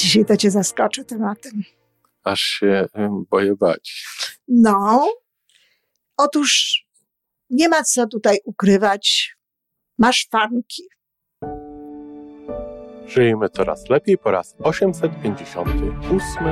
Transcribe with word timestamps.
Dzisiaj 0.00 0.24
to 0.24 0.36
cię 0.36 0.50
zaskoczę 0.50 1.04
tematem. 1.04 1.62
Aż 2.24 2.40
się 2.40 2.86
boję 3.30 3.56
bać. 3.56 4.06
No, 4.48 5.08
otóż 6.16 6.80
nie 7.50 7.68
ma 7.68 7.82
co 7.82 8.06
tutaj 8.06 8.38
ukrywać. 8.44 9.36
Masz 9.98 10.28
fanki. 10.30 10.82
Żyjmy 13.06 13.48
coraz 13.48 13.88
lepiej 13.88 14.18
po 14.18 14.30
raz 14.30 14.54
858. 14.58 16.44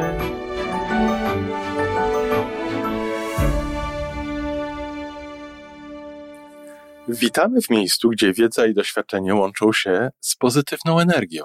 Witamy 7.08 7.60
w 7.60 7.70
miejscu, 7.70 8.08
gdzie 8.08 8.32
wiedza 8.32 8.66
i 8.66 8.74
doświadczenie 8.74 9.34
łączą 9.34 9.72
się 9.72 10.10
z 10.20 10.36
pozytywną 10.36 11.00
energią. 11.00 11.44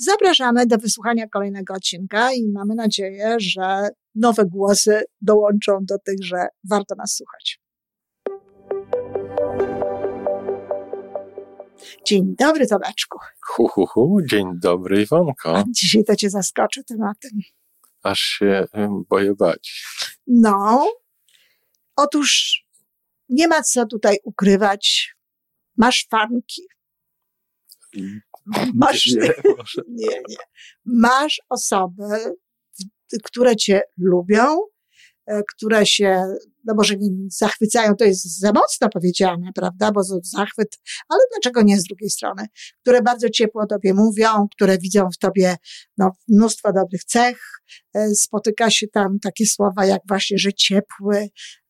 Zapraszamy 0.00 0.66
do 0.66 0.78
wysłuchania 0.78 1.28
kolejnego 1.28 1.74
odcinka 1.74 2.32
i 2.32 2.48
mamy 2.48 2.74
nadzieję, 2.74 3.36
że 3.38 3.88
nowe 4.14 4.44
głosy 4.44 5.02
dołączą 5.20 5.78
do 5.82 5.98
tych, 5.98 6.24
że 6.24 6.46
warto 6.70 6.94
nas 6.94 7.14
słuchać. 7.14 7.60
Dzień 12.06 12.34
dobry, 12.38 12.66
Tomeczku. 12.66 13.18
Hu, 13.46 13.68
hu, 13.68 13.86
hu. 13.86 14.18
Dzień 14.30 14.46
dobry, 14.54 15.02
Iwonko. 15.02 15.64
Dzisiaj 15.70 16.04
to 16.04 16.16
cię 16.16 16.30
zaskoczę 16.30 16.84
tematem. 16.84 17.30
Aż 18.02 18.18
się 18.18 18.66
boję 19.08 19.34
bać. 19.34 19.84
No, 20.26 20.86
otóż 21.96 22.62
nie 23.28 23.48
ma 23.48 23.62
co 23.62 23.86
tutaj 23.86 24.18
ukrywać. 24.24 25.14
Masz 25.76 26.06
fanki. 26.10 26.62
Masz, 28.74 29.06
nie, 29.06 29.20
nie, 29.88 30.20
nie. 30.28 30.36
Masz 30.84 31.40
osoby, 31.48 32.34
które 33.24 33.56
cię 33.56 33.82
lubią, 33.98 34.58
e, 35.26 35.42
które 35.54 35.86
się, 35.86 36.22
no 36.68 36.74
może 36.74 36.96
nie 36.96 37.10
zachwycają, 37.30 37.94
to 37.96 38.04
jest 38.04 38.38
za 38.40 38.52
mocno 38.52 38.88
powiedziane, 38.88 39.50
prawda, 39.54 39.92
bo 39.92 40.02
zachwyt, 40.22 40.78
ale 41.08 41.20
dlaczego 41.32 41.62
nie 41.62 41.80
z 41.80 41.84
drugiej 41.84 42.10
strony, 42.10 42.46
które 42.82 43.02
bardzo 43.02 43.28
ciepło 43.30 43.62
o 43.62 43.66
tobie 43.66 43.94
mówią, 43.94 44.46
które 44.54 44.78
widzą 44.78 45.08
w 45.14 45.18
tobie 45.18 45.56
no, 45.98 46.10
mnóstwo 46.28 46.72
dobrych 46.72 47.04
cech, 47.04 47.38
e, 47.94 48.08
spotyka 48.14 48.70
się 48.70 48.86
tam 48.88 49.18
takie 49.22 49.46
słowa 49.46 49.86
jak 49.86 50.00
właśnie, 50.08 50.38
że 50.38 50.52
ciepły, 50.52 51.16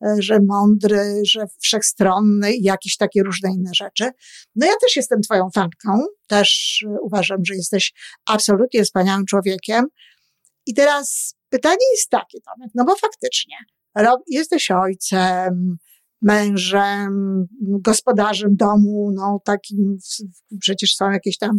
e, 0.07 0.17
że 0.19 0.39
mądry, 0.49 1.23
że 1.27 1.45
wszechstronny 1.61 2.53
i 2.53 2.63
jakieś 2.63 2.97
takie 2.97 3.23
różne 3.23 3.51
inne 3.51 3.71
rzeczy. 3.75 4.11
No 4.57 4.67
ja 4.67 4.73
też 4.83 4.97
jestem 4.97 5.21
twoją 5.21 5.49
fanką, 5.55 6.05
też 6.27 6.85
uważam, 7.03 7.45
że 7.45 7.55
jesteś 7.55 7.93
absolutnie 8.27 8.85
wspaniałym 8.85 9.27
człowiekiem, 9.27 9.87
i 10.67 10.75
teraz 10.75 11.35
pytanie 11.49 11.87
jest 11.97 12.11
takie, 12.11 12.39
Tomek, 12.41 12.71
no 12.75 12.85
bo 12.85 12.97
faktycznie 12.97 13.57
jesteś 14.27 14.71
ojcem, 14.71 15.77
mężem, 16.23 17.45
gospodarzem 17.61 18.57
domu, 18.57 19.11
no 19.15 19.41
takim, 19.45 19.97
przecież 20.61 20.95
są 20.95 21.11
jakieś 21.11 21.39
tam 21.39 21.59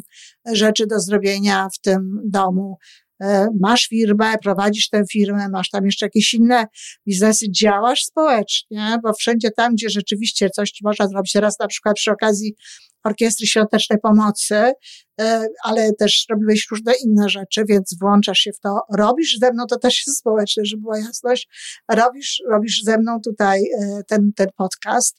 rzeczy 0.54 0.88
do 0.88 1.00
zrobienia 1.00 1.68
w 1.74 1.82
tym 1.82 2.22
domu. 2.26 2.78
E, 3.22 3.48
masz 3.60 3.88
firmę, 3.88 4.38
prowadzisz 4.44 4.90
tę 4.90 5.04
firmę, 5.12 5.50
masz 5.50 5.70
tam 5.70 5.86
jeszcze 5.86 6.06
jakieś 6.06 6.34
inne 6.34 6.66
biznesy, 7.08 7.46
działasz 7.52 8.04
społecznie, 8.04 8.98
bo 9.04 9.14
wszędzie 9.14 9.52
tam, 9.52 9.74
gdzie 9.74 9.90
rzeczywiście 9.90 10.50
coś 10.50 10.74
można 10.84 11.08
zrobić, 11.08 11.32
teraz 11.32 11.60
na 11.60 11.68
przykład 11.68 11.96
przy 11.96 12.12
okazji 12.12 12.56
Orkiestry 13.04 13.48
Świątecznej 13.48 14.00
Pomocy, 14.00 14.74
e, 15.22 15.48
ale 15.64 15.94
też 15.94 16.26
robiłeś 16.30 16.68
różne 16.72 16.94
inne 17.06 17.30
rzeczy, 17.30 17.64
więc 17.70 17.96
włączasz 18.02 18.40
się 18.40 18.52
w 18.54 18.60
to. 18.60 18.80
Robisz 18.98 19.38
ze 19.38 19.52
mną, 19.54 19.66
to 19.70 19.80
też 19.80 20.08
jest 20.08 20.20
społeczne, 20.20 20.66
żeby 20.66 20.82
była 20.82 20.98
jasność, 21.00 21.48
robisz, 21.92 22.42
robisz 22.52 22.82
ze 22.84 22.98
mną 22.98 23.20
tutaj 23.24 23.64
e, 23.82 24.04
ten, 24.08 24.32
ten 24.36 24.48
podcast. 24.56 25.18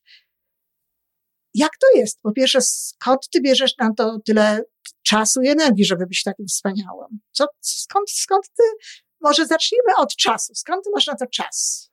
Jak 1.55 1.71
to 1.81 1.99
jest? 1.99 2.21
Po 2.23 2.33
pierwsze, 2.33 2.61
skąd 2.61 3.29
ty 3.33 3.41
bierzesz 3.41 3.77
na 3.79 3.95
to 3.95 4.19
tyle 4.25 4.65
czasu 5.03 5.43
i 5.43 5.49
energii, 5.49 5.85
żeby 5.85 6.07
być 6.07 6.23
takim 6.23 6.47
wspaniałym? 6.47 7.21
Co, 7.33 7.47
skąd, 7.61 8.11
skąd 8.11 8.45
ty, 8.57 8.63
może 9.21 9.47
zacznijmy 9.47 9.97
od 9.97 10.17
czasu. 10.17 10.55
Skąd 10.55 10.85
ty 10.85 10.91
masz 10.95 11.07
na 11.07 11.15
to 11.15 11.27
czas? 11.27 11.90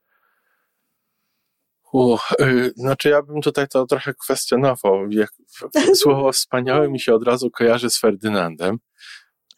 U, 1.94 2.18
yy, 2.40 2.72
znaczy 2.75 3.09
ja 3.09 3.22
bym 3.22 3.42
tutaj 3.42 3.68
to 3.68 3.86
trochę 3.86 4.14
kwestionował. 4.14 5.09
Jak, 5.09 5.30
słowo 6.02 6.31
wspaniałe 6.31 6.90
mi 6.90 7.00
się 7.00 7.14
od 7.14 7.24
razu 7.24 7.52
kojarzy 7.52 7.90
z 7.90 8.00
Ferdynandem. 8.00 8.78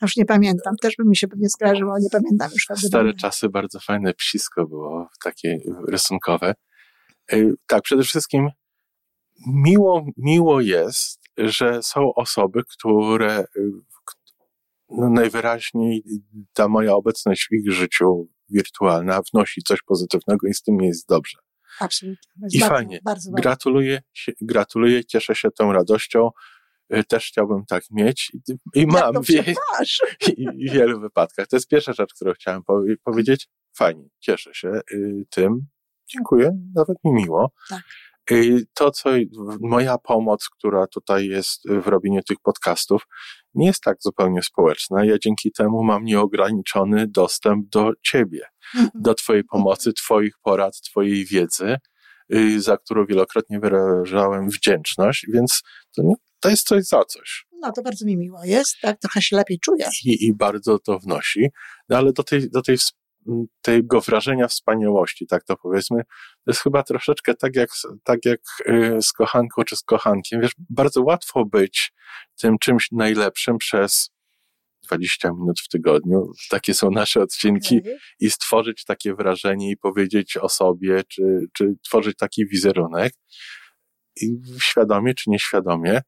Już 0.01 0.17
nie 0.17 0.25
pamiętam, 0.25 0.75
też 0.81 0.95
by 0.97 1.05
mi 1.05 1.17
się 1.17 1.27
pewnie 1.27 1.49
skojarzyło, 1.49 1.99
nie 1.99 2.09
pamiętam 2.11 2.49
już 2.53 2.65
Ferdynanda. 2.67 2.97
Stare 2.97 3.13
czasy, 3.13 3.49
bardzo 3.49 3.79
fajne 3.79 4.13
psisko 4.13 4.67
było, 4.67 5.09
takie 5.23 5.57
rysunkowe. 5.87 6.55
Yy, 7.31 7.53
tak, 7.67 7.81
przede 7.81 8.03
wszystkim 8.03 8.49
miło, 9.47 10.05
miło 10.17 10.61
jest, 10.61 11.19
że 11.37 11.83
są 11.83 12.13
osoby, 12.13 12.63
które 12.69 13.39
y, 13.39 13.71
no 14.89 15.09
najwyraźniej 15.09 16.03
ta 16.53 16.67
moja 16.67 16.93
obecność 16.93 17.47
w 17.51 17.53
ich 17.53 17.71
życiu 17.71 18.27
wirtualna 18.49 19.21
wnosi 19.33 19.61
coś 19.67 19.81
pozytywnego 19.81 20.47
i 20.47 20.53
z 20.53 20.61
tym 20.61 20.81
jest 20.81 21.07
dobrze. 21.07 21.37
Absolutnie. 21.79 22.47
I 22.53 22.59
bardzo, 22.59 22.75
fajnie. 22.75 22.99
Bardzo 23.03 23.31
gratuluję, 23.31 24.01
gratuluję, 24.41 25.05
cieszę 25.05 25.35
się 25.35 25.51
tą 25.51 25.73
radością. 25.73 26.29
Y, 26.93 27.03
też 27.03 27.25
chciałbym 27.25 27.65
tak 27.65 27.83
mieć 27.91 28.31
i 28.75 28.87
mam 28.87 29.23
w, 29.23 29.29
i, 30.37 30.69
w 30.69 30.73
wielu 30.73 30.99
wypadkach. 30.99 31.47
To 31.47 31.55
jest 31.55 31.67
pierwsza 31.67 31.93
rzecz, 31.93 32.13
którą 32.13 32.33
chciałem 32.33 32.63
powie 32.63 32.97
powiedzieć. 33.03 33.47
Fajnie, 33.77 34.09
cieszę 34.19 34.53
się 34.53 34.81
y, 34.91 35.25
tym. 35.29 35.67
Dziękuję, 36.07 36.51
nawet 36.75 36.97
mi 37.03 37.11
miło. 37.11 37.51
Tak. 37.69 37.83
Y, 38.31 38.65
to, 38.73 38.91
co 38.91 39.09
moja 39.61 39.97
pomoc, 39.97 40.49
która 40.49 40.87
tutaj 40.87 41.27
jest 41.27 41.69
w 41.69 41.87
robieniu 41.87 42.21
tych 42.23 42.37
podcastów, 42.43 43.07
nie 43.53 43.67
jest 43.67 43.81
tak 43.81 43.97
zupełnie 43.99 44.43
społeczna. 44.43 45.05
Ja 45.05 45.19
dzięki 45.19 45.51
temu 45.51 45.83
mam 45.83 46.03
nieograniczony 46.03 47.07
dostęp 47.07 47.69
do 47.69 47.91
ciebie, 48.01 48.41
mhm. 48.75 48.91
do 49.03 49.13
twojej 49.13 49.43
pomocy, 49.43 49.93
twoich 49.93 50.33
porad, 50.43 50.81
twojej 50.81 51.25
wiedzy, 51.25 51.75
y, 52.33 52.61
za 52.61 52.77
którą 52.77 53.05
wielokrotnie 53.05 53.59
wyrażałem 53.59 54.49
wdzięczność, 54.49 55.25
więc 55.33 55.61
to, 55.95 56.03
nie, 56.03 56.15
to 56.39 56.49
jest 56.49 56.67
coś 56.67 56.83
za 56.85 57.05
coś. 57.05 57.45
No 57.61 57.71
to 57.71 57.81
bardzo 57.81 58.05
mi 58.05 58.17
miło 58.17 58.43
jest, 58.43 58.75
tak, 58.81 58.99
trochę 58.99 59.21
się 59.21 59.35
lepiej 59.35 59.59
czuję. 59.59 59.89
I, 60.05 60.25
i 60.25 60.35
bardzo 60.35 60.79
to 60.79 60.99
wnosi, 60.99 61.47
no, 61.89 61.97
ale 61.97 62.13
do 62.13 62.23
tej, 62.23 62.49
do 62.49 62.61
tej 62.61 62.77
tego 63.61 64.01
wrażenia 64.01 64.47
wspaniałości, 64.47 65.27
tak 65.27 65.43
to 65.43 65.57
powiedzmy, 65.57 66.03
to 66.45 66.51
jest 66.51 66.61
chyba 66.61 66.83
troszeczkę 66.83 67.35
tak 67.35 67.55
jak, 67.55 67.69
tak 68.03 68.25
jak 68.25 68.39
y, 68.67 68.97
z 69.01 69.11
kochanką 69.11 69.63
czy 69.63 69.75
z 69.75 69.83
kochankiem. 69.83 70.41
Wiesz, 70.41 70.55
bardzo 70.69 71.03
łatwo 71.03 71.45
być 71.45 71.93
tym 72.41 72.59
czymś 72.59 72.91
najlepszym 72.91 73.57
przez 73.57 74.11
20 74.83 75.31
minut 75.31 75.59
w 75.59 75.67
tygodniu. 75.67 76.31
Takie 76.49 76.73
są 76.73 76.91
nasze 76.91 77.21
odcinki 77.21 77.79
okay. 77.79 77.97
i 78.19 78.29
stworzyć 78.29 78.85
takie 78.85 79.15
wrażenie 79.15 79.71
i 79.71 79.77
powiedzieć 79.77 80.37
o 80.37 80.49
sobie, 80.49 81.03
czy, 81.03 81.23
czy 81.53 81.75
tworzyć 81.85 82.17
taki 82.17 82.47
wizerunek. 82.47 83.13
I 84.21 84.27
świadomie 84.61 85.13
czy 85.13 85.29
nieświadomie, 85.29 86.01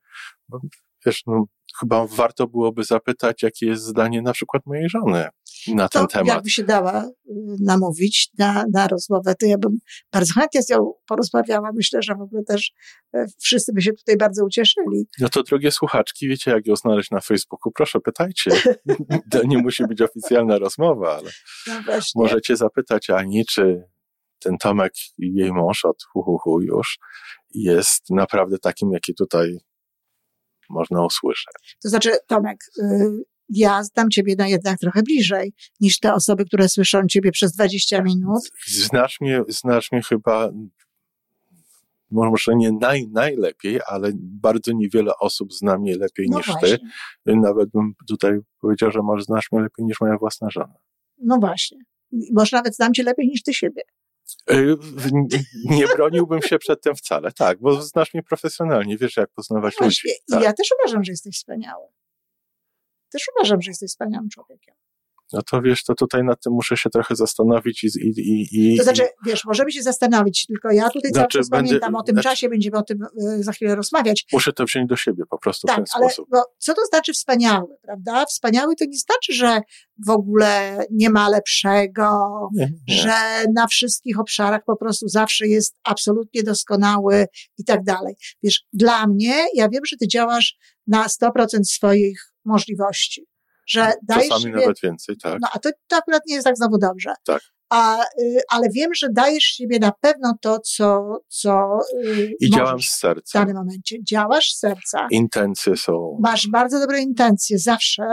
wiesz, 1.06 1.24
no, 1.28 1.46
chyba 1.80 2.08
warto 2.08 2.48
byłoby 2.48 2.84
zapytać, 2.84 3.44
jakie 3.44 3.66
jest 3.66 3.84
zdanie 3.84 4.22
na 4.22 4.34
przykład 4.34 4.66
mojej 4.66 4.90
żony 4.90 5.28
na 5.68 5.90
to 5.90 6.00
ten 6.00 6.08
temat. 6.08 6.28
Jakby 6.28 6.50
się 6.50 6.64
dała 6.64 7.04
y, 7.04 7.12
namówić 7.60 8.30
na, 8.38 8.66
na 8.74 8.88
rozmowę, 8.88 9.36
to 9.40 9.46
ja 9.46 9.58
bym 9.58 9.78
bardzo 10.12 10.34
chętnie 10.34 10.64
z 10.64 10.70
nią 10.70 10.94
porozmawiała. 11.08 11.70
Myślę, 11.76 12.00
że 12.02 12.16
w 12.16 12.22
ogóle 12.22 12.44
też 12.44 12.72
y, 13.16 13.26
wszyscy 13.40 13.74
by 13.74 13.82
się 13.82 13.94
tutaj 13.94 14.18
bardzo 14.18 14.46
ucieszyli. 14.46 15.06
No 15.20 15.30
to 15.30 15.44
drogie 15.44 15.72
słuchaczki, 15.72 16.28
wiecie 16.28 16.52
jak 16.52 16.68
ją 16.68 16.76
znaleźć 16.76 17.12
na 17.12 17.22
Facebooku? 17.22 17.72
Proszę, 17.72 18.00
pytajcie. 18.00 18.52
to 19.32 19.44
nie 19.44 19.58
musi 19.58 19.88
być 19.88 20.02
oficjalna 20.02 20.58
rozmowa, 20.58 21.18
ale 21.18 21.32
no 21.68 22.00
możecie 22.16 22.56
zapytać 22.56 23.10
Ani, 23.10 23.46
czy 23.46 23.84
ten 24.40 24.58
Tomek 24.58 24.94
i 25.18 25.34
jej 25.34 25.52
mąż 25.52 25.86
od 25.86 26.04
hu, 26.14 26.24
hu, 26.24 26.38
hu 26.38 26.62
już 26.62 27.00
jest 27.54 28.10
naprawdę 28.10 28.58
takim, 28.60 28.92
jaki 28.92 29.16
tutaj 29.16 29.58
można 30.70 31.06
usłyszeć. 31.06 31.78
To 31.84 31.90
znaczy, 31.90 32.12
Tomek, 32.28 32.58
y, 32.80 33.24
ja 33.52 33.84
znam 33.84 34.10
ciebie 34.10 34.36
na 34.38 34.48
jednak 34.48 34.80
trochę 34.80 35.04
bliżej 35.04 35.54
niż 35.80 36.00
te 36.00 36.14
osoby, 36.14 36.46
które 36.46 36.70
słyszą 36.70 37.08
ciebie 37.08 37.32
przez 37.32 37.54
20 37.54 38.02
minut. 38.02 38.52
Znasz 38.68 39.22
mnie, 39.22 39.42
znasz 39.48 39.92
mnie 39.92 40.02
chyba 40.02 40.52
może 42.12 42.56
nie 42.56 42.72
naj, 42.72 43.08
najlepiej, 43.08 43.80
ale 43.88 44.12
bardzo 44.16 44.72
niewiele 44.74 45.12
osób 45.18 45.54
zna 45.54 45.78
mnie 45.78 45.98
lepiej 45.98 46.28
no 46.30 46.38
niż 46.38 46.48
właśnie. 46.48 46.78
ty. 47.24 47.36
Nawet 47.36 47.70
bym 47.70 47.94
tutaj 48.08 48.40
powiedział, 48.62 48.92
że 48.92 49.00
może 49.02 49.24
znasz 49.24 49.52
mnie 49.52 49.62
lepiej 49.62 49.86
niż 49.86 50.02
moja 50.02 50.18
własna 50.18 50.50
żona. 50.50 50.76
No 51.18 51.38
właśnie. 51.38 51.78
Może 52.32 52.58
nawet 52.58 52.76
znam 52.76 52.94
cię 52.94 53.04
lepiej 53.04 53.28
niż 53.28 53.44
ty 53.44 53.54
siebie. 53.54 53.82
Y, 54.52 54.78
nie 55.66 55.88
broniłbym 55.88 56.42
się 56.42 56.60
przed 56.60 56.82
tym 56.82 56.96
wcale, 56.96 57.32
tak, 57.32 57.60
bo 57.60 57.82
znasz 57.82 58.14
mnie 58.14 58.24
profesjonalnie, 58.24 58.98
wiesz 58.98 59.18
jak 59.18 59.30
poznawać 59.30 59.76
no 59.80 59.86
ludzi. 59.86 60.10
Tak. 60.32 60.44
Ja 60.44 60.54
też 60.54 60.68
uważam, 60.80 61.04
że 61.04 61.12
jesteś 61.12 61.36
wspaniały. 61.36 61.86
Też 63.12 63.22
uważam, 63.36 63.62
że 63.62 63.72
jesteś 63.72 63.90
wspaniałym 63.90 64.30
człowiekiem 64.30 64.76
no 65.34 65.42
to 65.52 65.62
wiesz, 65.62 65.84
to 65.84 65.96
tutaj 65.96 66.24
nad 66.24 66.44
tym 66.44 66.54
muszę 66.54 66.78
się 66.78 66.90
trochę 66.90 67.16
zastanowić 67.16 67.84
i... 67.84 67.88
i, 67.98 68.74
i 68.74 68.78
to 68.78 68.84
znaczy, 68.84 69.04
wiesz, 69.26 69.46
możemy 69.46 69.72
się 69.72 69.82
zastanowić, 69.82 70.46
tylko 70.46 70.72
ja 70.72 70.90
tutaj 70.90 71.12
znaczy, 71.12 71.14
cały 71.14 71.28
czas 71.28 71.50
będę, 71.50 71.68
pamiętam 71.68 71.96
o 71.96 72.04
tym 72.04 72.16
znaczy, 72.16 72.30
czasie, 72.30 72.50
będziemy 72.50 72.78
o 72.78 72.84
tym 72.84 72.98
y, 73.04 73.44
za 73.44 73.52
chwilę 73.52 73.76
rozmawiać. 73.76 74.26
Muszę 74.34 74.54
to 74.54 74.66
wziąć 74.66 74.90
do 74.90 74.96
siebie 74.96 75.24
po 75.30 75.38
prostu 75.38 75.68
tak, 75.68 75.76
w 75.76 75.78
ten 75.78 75.86
ale, 75.94 76.06
sposób. 76.06 76.30
Bo 76.32 76.44
co 76.58 76.74
to 76.74 76.86
znaczy 76.86 77.14
wspaniały, 77.14 77.68
prawda? 77.82 78.26
Wspaniały 78.26 78.76
to 78.76 78.86
nie 78.86 78.98
znaczy, 78.98 79.34
że 79.34 79.62
w 80.06 80.10
ogóle 80.10 80.78
nie 80.92 81.10
ma 81.10 81.30
lepszego, 81.30 82.30
nie, 82.54 82.72
nie. 82.88 82.96
że 82.96 83.14
na 83.56 83.68
wszystkich 83.68 84.20
obszarach 84.20 84.62
po 84.66 84.78
prostu 84.78 85.08
zawsze 85.08 85.48
jest 85.48 85.76
absolutnie 85.84 86.44
doskonały 86.44 87.26
i 87.58 87.64
tak 87.64 87.84
dalej. 87.84 88.16
Wiesz, 88.44 88.64
dla 88.74 89.08
mnie, 89.08 89.46
ja 89.56 89.70
wiem, 89.70 89.86
że 89.86 89.98
ty 89.98 90.08
działasz 90.08 90.58
na 90.88 91.08
100% 91.08 91.64
swoich 91.64 92.31
możliwości 92.46 93.28
że 93.68 93.94
dajesz 94.04 94.30
Czasami 94.30 94.44
siebie, 94.44 94.56
nawet 94.56 94.80
więcej, 94.84 95.18
tak. 95.18 95.38
No, 95.42 95.48
a 95.54 95.60
to, 95.60 95.70
to 95.88 95.96
akurat 95.96 96.22
nie 96.28 96.36
jest 96.36 96.46
tak 96.46 96.58
znowu 96.58 96.78
dobrze. 96.78 97.14
Tak. 97.26 97.42
A, 97.70 98.04
y, 98.22 98.42
ale 98.50 98.70
wiem, 98.70 98.94
że 98.94 99.08
dajesz 99.10 99.44
siebie 99.44 99.80
na 99.80 99.92
pewno 100.02 100.34
to, 100.42 100.60
co, 100.60 101.18
co 101.28 101.80
y, 102.06 102.36
I 102.40 102.50
działam 102.50 102.82
z 102.82 102.90
serca. 102.90 103.40
W 103.40 103.42
danym 103.42 103.56
momencie. 103.56 104.04
Działasz 104.04 104.54
z 104.54 104.60
serca. 104.60 105.08
Intencje 105.12 105.78
są. 105.78 106.18
Masz 106.22 106.48
bardzo 106.48 106.80
dobre 106.80 107.00
intencje, 107.00 107.60
zawsze, 107.60 108.04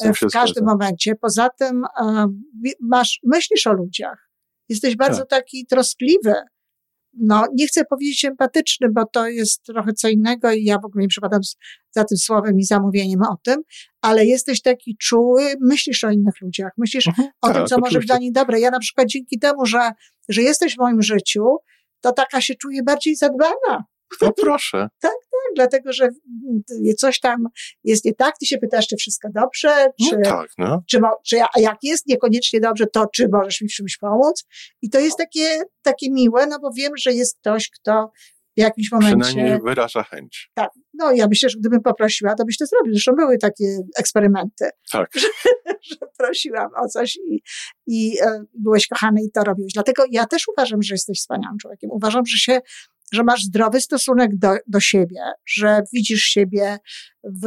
e, 0.00 0.12
w 0.12 0.32
każdym 0.32 0.64
momencie. 0.64 1.14
Poza 1.14 1.48
tym 1.58 1.82
masz, 2.80 3.20
myślisz 3.24 3.66
o 3.66 3.72
ludziach. 3.72 4.30
Jesteś 4.68 4.96
bardzo 4.96 5.20
tak. 5.26 5.28
taki 5.28 5.66
troskliwy 5.66 6.34
no, 7.12 7.46
nie 7.54 7.66
chcę 7.66 7.84
powiedzieć 7.84 8.24
empatyczny, 8.24 8.88
bo 8.90 9.04
to 9.12 9.28
jest 9.28 9.62
trochę 9.62 9.92
co 9.92 10.08
innego 10.08 10.52
i 10.52 10.64
ja 10.64 10.78
w 10.78 10.84
ogóle 10.84 11.02
nie 11.02 11.08
przypadam 11.08 11.40
za 11.90 12.04
tym 12.04 12.18
słowem 12.18 12.58
i 12.58 12.64
zamówieniem 12.64 13.22
o 13.22 13.36
tym, 13.42 13.62
ale 14.00 14.26
jesteś 14.26 14.62
taki 14.62 14.96
czuły, 14.96 15.54
myślisz 15.60 16.04
o 16.04 16.10
innych 16.10 16.40
ludziach, 16.40 16.72
myślisz 16.78 17.06
mhm, 17.06 17.28
o 17.40 17.46
tak, 17.48 17.56
tym, 17.56 17.66
co 17.66 17.78
może 17.78 17.98
być 17.98 18.08
dla 18.08 18.18
nich 18.18 18.32
dobre. 18.32 18.60
Ja 18.60 18.70
na 18.70 18.78
przykład 18.78 19.08
dzięki 19.08 19.38
temu, 19.38 19.66
że, 19.66 19.90
że 20.28 20.42
jesteś 20.42 20.74
w 20.74 20.78
moim 20.78 21.02
życiu, 21.02 21.44
to 22.00 22.12
taka 22.12 22.40
się 22.40 22.54
czuję 22.54 22.82
bardziej 22.82 23.16
zadbana. 23.16 23.84
No 24.22 24.32
proszę. 24.32 24.78
tak, 24.78 25.10
tak, 25.10 25.12
dlatego, 25.58 25.92
że 25.92 26.08
coś 26.96 27.20
tam 27.20 27.46
jest 27.84 28.04
nie 28.04 28.14
tak. 28.14 28.34
Ty 28.40 28.46
się 28.46 28.58
pytasz, 28.58 28.86
czy 28.86 28.96
wszystko 28.96 29.28
dobrze, 29.34 29.86
no 29.98 30.06
czy, 30.08 30.16
no 30.16 30.30
tak, 30.30 30.50
no. 30.58 30.82
czy, 30.86 31.00
czy 31.26 31.42
a 31.42 31.60
jak 31.60 31.76
jest 31.82 32.06
niekoniecznie 32.06 32.60
dobrze, 32.60 32.86
to 32.86 33.06
czy 33.14 33.28
możesz 33.32 33.60
mi 33.60 33.68
w 33.68 33.72
czymś 33.72 33.96
pomóc? 33.96 34.44
I 34.82 34.90
to 34.90 35.00
jest 35.00 35.18
takie, 35.18 35.62
takie 35.82 36.10
miłe, 36.10 36.46
no 36.46 36.58
bo 36.60 36.70
wiem, 36.76 36.92
że 36.96 37.12
jest 37.12 37.38
ktoś, 37.38 37.70
kto 37.70 38.10
w 38.56 38.60
jakimś 38.60 38.92
momencie. 38.92 39.16
Przynajmniej 39.20 39.60
wyraża 39.64 40.02
chęć. 40.02 40.50
Tak. 40.54 40.70
No 40.94 41.12
ja 41.12 41.28
myślę, 41.28 41.48
że 41.48 41.58
gdybym 41.58 41.80
poprosiła, 41.80 42.34
to 42.34 42.44
byś 42.44 42.58
to 42.58 42.66
zrobił. 42.66 42.92
Zresztą 42.92 43.12
były 43.12 43.38
takie 43.38 43.64
eksperymenty. 43.98 44.70
Tak. 44.92 45.10
Że, 45.14 45.28
że 45.90 45.96
prosiłam 46.18 46.70
o 46.84 46.88
coś 46.88 47.16
i, 47.16 47.42
i 47.86 48.20
e, 48.22 48.44
byłeś 48.54 48.86
kochany 48.86 49.22
i 49.22 49.30
to 49.30 49.44
robiłeś. 49.44 49.72
Dlatego 49.72 50.04
ja 50.10 50.26
też 50.26 50.48
uważam, 50.48 50.82
że 50.82 50.94
jesteś 50.94 51.18
wspaniałym 51.18 51.58
człowiekiem. 51.58 51.90
Uważam, 51.90 52.26
że 52.26 52.38
się 52.38 52.60
że 53.12 53.24
masz 53.24 53.44
zdrowy 53.44 53.80
stosunek 53.80 54.30
do, 54.36 54.48
do 54.66 54.80
siebie, 54.80 55.20
że 55.46 55.80
widzisz 55.92 56.22
siebie 56.22 56.78
w 57.24 57.46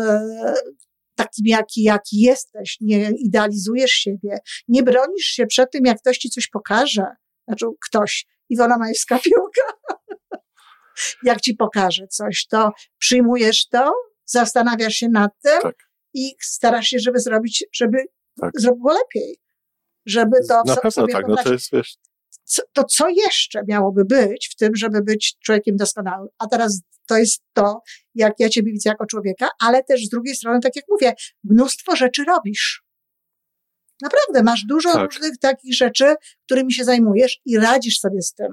takim, 1.16 1.46
jaki, 1.46 1.84
jaki 1.84 2.22
jesteś, 2.22 2.78
nie 2.82 3.12
idealizujesz 3.18 3.92
siebie, 3.92 4.38
nie 4.68 4.84
bronisz 4.84 5.26
się 5.26 5.46
przed 5.46 5.72
tym, 5.72 5.86
jak 5.86 5.98
ktoś 5.98 6.18
ci 6.18 6.30
coś 6.30 6.48
pokaże. 6.48 7.06
Znaczy, 7.48 7.66
ktoś, 7.90 8.26
Iwona 8.50 8.78
Majewska 8.78 9.20
Piłka, 9.20 9.98
jak 11.24 11.42
ci 11.42 11.56
pokaże 11.56 12.08
coś, 12.08 12.48
to 12.48 12.72
przyjmujesz 12.98 13.68
to, 13.68 13.94
zastanawiasz 14.26 14.94
się 14.94 15.10
nad 15.10 15.32
tym 15.44 15.62
tak. 15.62 15.76
i 16.14 16.36
starasz 16.42 16.88
się, 16.88 17.00
żeby 17.00 17.20
zrobić, 17.20 17.66
żeby 17.74 17.98
tak. 18.42 18.52
zrobiło 18.58 18.94
lepiej. 18.94 19.38
Żeby 20.06 20.38
to 20.48 20.64
Na 20.66 20.76
pewno 20.76 21.08
tak, 21.08 21.28
no 21.28 21.36
to 21.44 21.54
jest, 21.54 21.72
wiesz, 21.72 21.96
co, 22.44 22.62
to 22.74 22.84
co 22.84 23.10
jeszcze 23.10 23.62
miałoby 23.68 24.06
być 24.06 24.50
w 24.52 24.56
tym, 24.56 24.76
żeby 24.76 25.02
być 25.04 25.38
człowiekiem 25.44 25.76
doskonałym? 25.76 26.28
A 26.40 26.48
teraz 26.48 26.82
to 27.06 27.18
jest 27.18 27.44
to, 27.54 27.82
jak 28.16 28.34
ja 28.40 28.50
ciebie 28.50 28.72
widzę 28.72 28.90
jako 28.90 29.06
człowieka, 29.06 29.48
ale 29.60 29.84
też 29.84 30.06
z 30.06 30.10
drugiej 30.10 30.36
strony, 30.36 30.60
tak 30.60 30.76
jak 30.76 30.86
mówię, 30.90 31.14
mnóstwo 31.44 31.96
rzeczy 31.96 32.24
robisz. 32.24 32.84
Naprawdę, 34.02 34.44
masz 34.44 34.66
dużo 34.66 34.94
tak. 34.94 35.12
różnych 35.12 35.38
takich 35.38 35.76
rzeczy, 35.76 36.16
którymi 36.46 36.74
się 36.74 36.84
zajmujesz 36.84 37.40
i 37.46 37.58
radzisz 37.58 38.00
sobie 38.00 38.22
z 38.22 38.34
tym. 38.34 38.48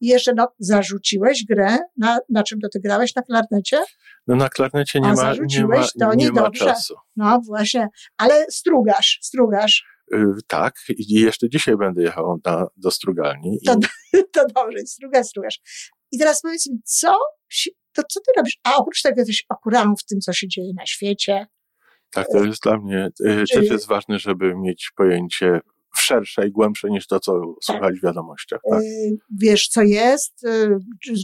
I 0.00 0.06
jeszcze 0.06 0.32
no, 0.36 0.48
zarzuciłeś 0.58 1.44
grę, 1.44 1.78
na, 1.96 2.18
na 2.28 2.42
czym 2.42 2.60
to 2.60 2.68
ty 2.68 2.80
grałeś? 2.80 3.14
Na 3.14 3.22
klarnecie? 3.22 3.82
No 4.26 4.36
na 4.36 4.48
klarnecie 4.48 5.00
nie 5.00 5.06
A 5.06 5.10
ma, 5.10 5.16
zarzuciłeś, 5.16 5.94
nie 5.96 6.06
ma, 6.06 6.10
to 6.10 6.16
nie 6.16 6.32
ma 6.32 6.50
czasu. 6.50 6.94
No 7.16 7.40
właśnie, 7.46 7.88
ale 8.16 8.46
strugasz, 8.50 9.18
strugasz. 9.22 9.84
Y, 10.14 10.24
tak, 10.46 10.74
i 10.88 11.14
jeszcze 11.14 11.48
dzisiaj 11.48 11.76
będę 11.76 12.02
jechał 12.02 12.40
na, 12.44 12.66
do 12.76 12.90
strugalni. 12.90 13.58
To, 13.66 13.74
i... 14.14 14.22
to 14.32 14.46
dobrze, 14.54 14.78
strugasz, 14.86 15.26
strugasz. 15.26 15.60
I 16.12 16.18
teraz 16.18 16.42
powiedz 16.42 16.70
mi, 16.70 16.78
co, 16.84 17.18
to 17.92 18.02
co 18.10 18.20
ty 18.20 18.32
robisz? 18.36 18.58
A 18.64 18.76
oprócz 18.76 19.02
tego 19.02 19.20
jesteś 19.20 19.44
okuralą 19.48 19.94
w 19.96 20.04
tym, 20.04 20.20
co 20.20 20.32
się 20.32 20.48
dzieje 20.48 20.72
na 20.76 20.86
świecie. 20.86 21.46
Tak, 22.10 22.26
to 22.32 22.44
jest 22.44 22.62
dla 22.62 22.78
mnie, 22.78 23.10
y, 23.20 23.44
Czy... 23.48 23.60
też 23.60 23.70
jest 23.70 23.86
ważne, 23.86 24.18
żeby 24.18 24.54
mieć 24.56 24.90
pojęcie 24.96 25.60
szersze 25.96 26.46
i 26.48 26.50
głębsze 26.50 26.90
niż 26.90 27.06
to, 27.06 27.20
co 27.20 27.32
tak. 27.32 27.48
słuchać 27.62 27.98
w 27.98 28.02
wiadomościach. 28.02 28.60
Tak? 28.70 28.82
Y, 28.82 29.16
wiesz, 29.38 29.68
co 29.68 29.82
jest, 29.82 30.44
y, 30.44 30.78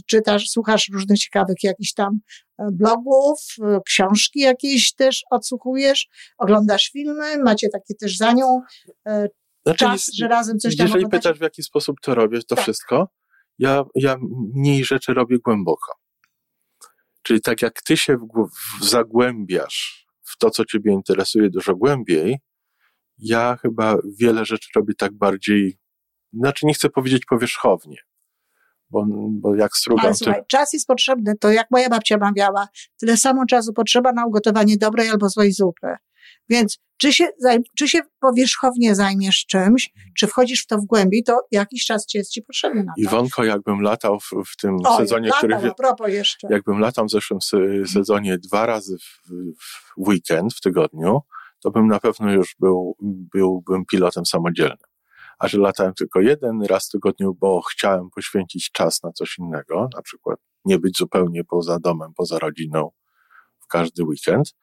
czytasz, 0.07 0.49
słuchasz 0.49 0.89
różnych 0.93 1.19
ciekawych 1.19 1.63
jakichś 1.63 1.93
tam 1.93 2.19
e, 2.59 2.67
blogów, 2.71 3.39
e, 3.63 3.79
książki 3.85 4.39
jakieś 4.39 4.93
też 4.93 5.23
odsłuchujesz, 5.31 6.07
oglądasz 6.37 6.89
filmy, 6.93 7.43
macie 7.43 7.69
takie 7.69 7.95
też 7.95 8.17
za 8.17 8.33
nią 8.33 8.61
e, 9.07 9.27
znaczy, 9.65 9.79
czas, 9.79 10.09
że 10.13 10.27
razem 10.27 10.59
coś 10.59 10.77
tam 10.77 10.87
Jeżeli 10.87 11.07
pytasz, 11.07 11.37
w 11.39 11.41
jaki 11.41 11.63
sposób 11.63 11.97
to 12.01 12.15
robię, 12.15 12.39
to 12.47 12.55
tak. 12.55 12.63
wszystko, 12.63 13.09
ja, 13.59 13.83
ja 13.95 14.17
mniej 14.53 14.83
rzeczy 14.83 15.13
robię 15.13 15.37
głęboko. 15.39 15.93
Czyli 17.21 17.41
tak 17.41 17.61
jak 17.61 17.81
ty 17.81 17.97
się 17.97 18.17
w, 18.17 18.27
w, 18.79 18.85
zagłębiasz 18.85 20.07
w 20.23 20.37
to, 20.37 20.49
co 20.49 20.65
ciebie 20.65 20.93
interesuje 20.93 21.49
dużo 21.49 21.75
głębiej, 21.75 22.37
ja 23.17 23.57
chyba 23.61 23.97
wiele 24.19 24.45
rzeczy 24.45 24.69
robię 24.75 24.93
tak 24.97 25.13
bardziej, 25.13 25.79
znaczy 26.33 26.65
nie 26.65 26.73
chcę 26.73 26.89
powiedzieć 26.89 27.25
powierzchownie, 27.25 27.97
bo, 28.89 29.05
bo 29.31 29.55
jak 29.55 29.75
strugam... 29.75 30.05
Ale 30.05 30.15
słuchaj, 30.15 30.41
czas 30.47 30.73
jest 30.73 30.87
potrzebny, 30.87 31.33
to 31.39 31.51
jak 31.51 31.67
moja 31.71 31.89
babcia 31.89 32.17
mawiała, 32.17 32.67
tyle 32.99 33.17
samo 33.17 33.45
czasu 33.45 33.73
potrzeba 33.73 34.13
na 34.13 34.25
ugotowanie 34.25 34.77
dobrej 34.77 35.09
albo 35.09 35.29
złej 35.29 35.51
zupy. 35.51 35.87
Więc 36.49 36.79
czy 36.97 37.13
się, 37.13 37.27
czy 37.77 37.87
się 37.87 37.99
powierzchownie 38.19 38.95
zajmiesz 38.95 39.45
czymś, 39.45 39.89
czy 40.17 40.27
wchodzisz 40.27 40.63
w 40.63 40.67
to 40.67 40.77
w 40.77 40.85
głębi, 40.85 41.23
to 41.23 41.39
jakiś 41.51 41.85
czas 41.85 42.05
ci 42.05 42.17
jest 42.17 42.31
ci 42.31 42.41
potrzebny 42.41 42.83
na 42.83 42.93
to. 42.95 43.01
Iwonko, 43.01 43.43
jakbym 43.43 43.81
latał 43.81 44.19
w, 44.19 44.29
w 44.53 44.57
tym 44.57 44.77
o, 44.85 44.97
sezonie, 44.97 45.29
latał, 45.29 45.49
który... 45.49 45.71
a 45.71 45.73
propos 45.73 46.09
jeszcze. 46.09 46.47
Jakbym 46.51 46.79
latał 46.79 47.05
w 47.05 47.11
zeszłym 47.11 47.39
sezonie 47.87 48.37
dwa 48.37 48.65
razy 48.65 48.97
w, 48.97 49.29
w 49.61 50.07
weekend, 50.07 50.53
w 50.53 50.61
tygodniu, 50.61 51.21
to 51.63 51.71
bym 51.71 51.87
na 51.87 51.99
pewno 51.99 52.31
już 52.31 52.55
był, 52.59 52.95
byłbym 53.33 53.85
pilotem 53.85 54.25
samodzielnym. 54.25 54.77
A 55.39 55.47
że 55.47 55.57
latałem 55.57 55.93
tylko 55.93 56.21
jeden 56.21 56.63
raz 56.63 56.87
w 56.87 56.91
tygodniu, 56.91 57.33
bo 57.33 57.61
chciałem 57.61 58.09
poświęcić 58.09 58.71
czas 58.71 59.03
na 59.03 59.11
coś 59.11 59.37
innego, 59.37 59.89
na 59.95 60.01
przykład 60.01 60.39
nie 60.65 60.79
być 60.79 60.97
zupełnie 60.97 61.43
poza 61.43 61.79
domem, 61.79 62.13
poza 62.15 62.39
rodziną 62.39 62.91
w 63.59 63.67
każdy 63.67 64.03
weekend, 64.03 64.53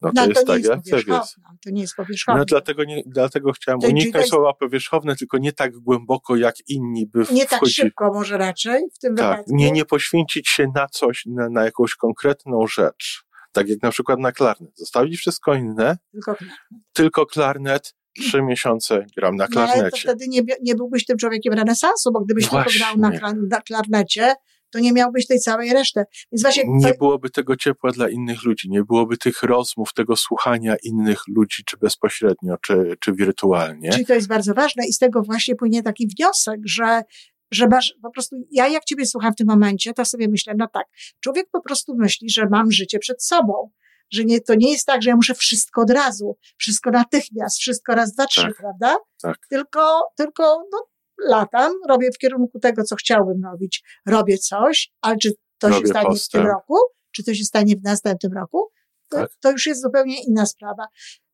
no 0.00 0.12
to, 0.12 0.14
no, 0.14 0.26
jest 0.26 0.46
to 0.46 0.52
tak, 0.52 0.64
jak 0.64 1.06
jest. 1.06 1.36
To 1.64 1.70
nie 1.70 1.80
jest 1.80 1.94
powierzchowne. 1.94 2.38
No, 2.38 2.44
dlatego, 2.44 2.84
nie, 2.84 3.02
dlatego 3.06 3.52
chciałem 3.52 3.80
to, 3.80 3.88
uniknąć 3.88 4.14
jest... 4.14 4.30
słowa 4.30 4.52
powierzchowne, 4.52 5.16
tylko 5.16 5.38
nie 5.38 5.52
tak 5.52 5.72
głęboko, 5.72 6.36
jak 6.36 6.54
inni 6.68 7.06
by 7.06 7.24
Nie 7.32 7.46
tak 7.46 7.66
szybko 7.66 8.12
może 8.12 8.38
raczej 8.38 8.82
w 8.94 8.98
tym 8.98 9.16
tak, 9.16 9.30
wypadku. 9.30 9.56
Nie, 9.56 9.70
nie 9.70 9.84
poświęcić 9.84 10.48
się 10.48 10.66
na 10.74 10.86
coś, 10.86 11.22
na, 11.26 11.48
na 11.48 11.64
jakąś 11.64 11.94
konkretną 11.94 12.66
rzecz. 12.66 13.24
Tak 13.52 13.68
jak 13.68 13.82
na 13.82 13.90
przykład 13.90 14.18
na 14.18 14.32
klarnet. 14.32 14.78
Zostawić 14.78 15.16
wszystko 15.18 15.54
inne, 15.54 15.98
tylko 16.12 16.34
klarnet. 16.34 16.58
Tylko 16.92 17.26
klarnet 17.26 17.94
trzy 18.16 18.42
miesiące 18.42 19.06
gram 19.16 19.36
na 19.36 19.48
klarnecie. 19.48 19.78
No, 19.78 19.82
ale 19.82 19.90
to 19.90 19.96
wtedy 19.96 20.28
nie, 20.28 20.40
nie 20.62 20.74
byłbyś 20.74 21.04
tym 21.04 21.18
człowiekiem 21.18 21.54
renesansu, 21.54 22.12
bo 22.12 22.20
gdybyś 22.20 22.48
tylko 22.48 22.70
grał 22.78 22.96
na, 22.96 23.10
na 23.48 23.60
klarnecie, 23.60 24.34
to 24.70 24.78
nie 24.78 24.92
miałbyś 24.92 25.26
tej 25.26 25.38
całej 25.38 25.72
reszty. 25.72 26.04
Więc 26.32 26.42
właśnie 26.42 26.64
nie 26.66 26.92
to... 26.92 26.98
byłoby 26.98 27.30
tego 27.30 27.56
ciepła 27.56 27.90
dla 27.90 28.08
innych 28.08 28.44
ludzi, 28.44 28.70
nie 28.70 28.84
byłoby 28.84 29.16
tych 29.16 29.42
rozmów, 29.42 29.92
tego 29.94 30.16
słuchania 30.16 30.76
innych 30.82 31.18
ludzi, 31.28 31.62
czy 31.66 31.76
bezpośrednio, 31.76 32.56
czy, 32.62 32.96
czy 33.00 33.12
wirtualnie. 33.12 33.90
Czyli 33.90 34.06
to 34.06 34.14
jest 34.14 34.28
bardzo 34.28 34.54
ważne 34.54 34.86
i 34.86 34.92
z 34.92 34.98
tego 34.98 35.22
właśnie 35.22 35.56
płynie 35.56 35.82
taki 35.82 36.08
wniosek, 36.08 36.60
że 36.64 37.02
że 37.50 37.68
masz 37.68 37.94
po 38.02 38.10
prostu, 38.10 38.36
ja 38.50 38.68
jak 38.68 38.84
ciebie 38.84 39.06
słucham 39.06 39.32
w 39.32 39.36
tym 39.36 39.46
momencie, 39.46 39.94
to 39.94 40.04
sobie 40.04 40.28
myślę, 40.28 40.54
no 40.56 40.68
tak, 40.72 40.86
człowiek 41.20 41.46
po 41.52 41.60
prostu 41.60 41.96
myśli, 41.96 42.30
że 42.30 42.48
mam 42.50 42.72
życie 42.72 42.98
przed 42.98 43.24
sobą, 43.24 43.70
że 44.10 44.24
nie, 44.24 44.40
to 44.40 44.54
nie 44.54 44.72
jest 44.72 44.86
tak, 44.86 45.02
że 45.02 45.10
ja 45.10 45.16
muszę 45.16 45.34
wszystko 45.34 45.82
od 45.82 45.90
razu, 45.90 46.36
wszystko 46.56 46.90
natychmiast, 46.90 47.58
wszystko 47.58 47.94
raz, 47.94 48.12
dwa, 48.12 48.26
trzy, 48.26 48.42
tak, 48.42 48.56
prawda? 48.56 48.96
Tak. 49.22 49.36
Tylko, 49.50 50.02
tylko, 50.16 50.62
no, 50.72 50.86
latam, 51.28 51.72
robię 51.88 52.08
w 52.14 52.18
kierunku 52.18 52.58
tego, 52.58 52.84
co 52.84 52.96
chciałbym 52.96 53.44
robić, 53.44 53.82
robię 54.06 54.38
coś, 54.38 54.92
ale 55.00 55.16
czy 55.16 55.32
to 55.58 55.68
robię 55.68 55.80
się 55.80 55.86
stanie 55.86 56.08
postęp. 56.08 56.28
w 56.28 56.28
tym 56.28 56.46
roku, 56.46 56.76
czy 57.10 57.24
to 57.24 57.34
się 57.34 57.44
stanie 57.44 57.76
w 57.76 57.82
następnym 57.82 58.32
roku, 58.32 58.70
to, 59.08 59.16
tak. 59.16 59.30
to 59.40 59.50
już 59.50 59.66
jest 59.66 59.82
zupełnie 59.82 60.22
inna 60.22 60.46
sprawa. 60.46 60.86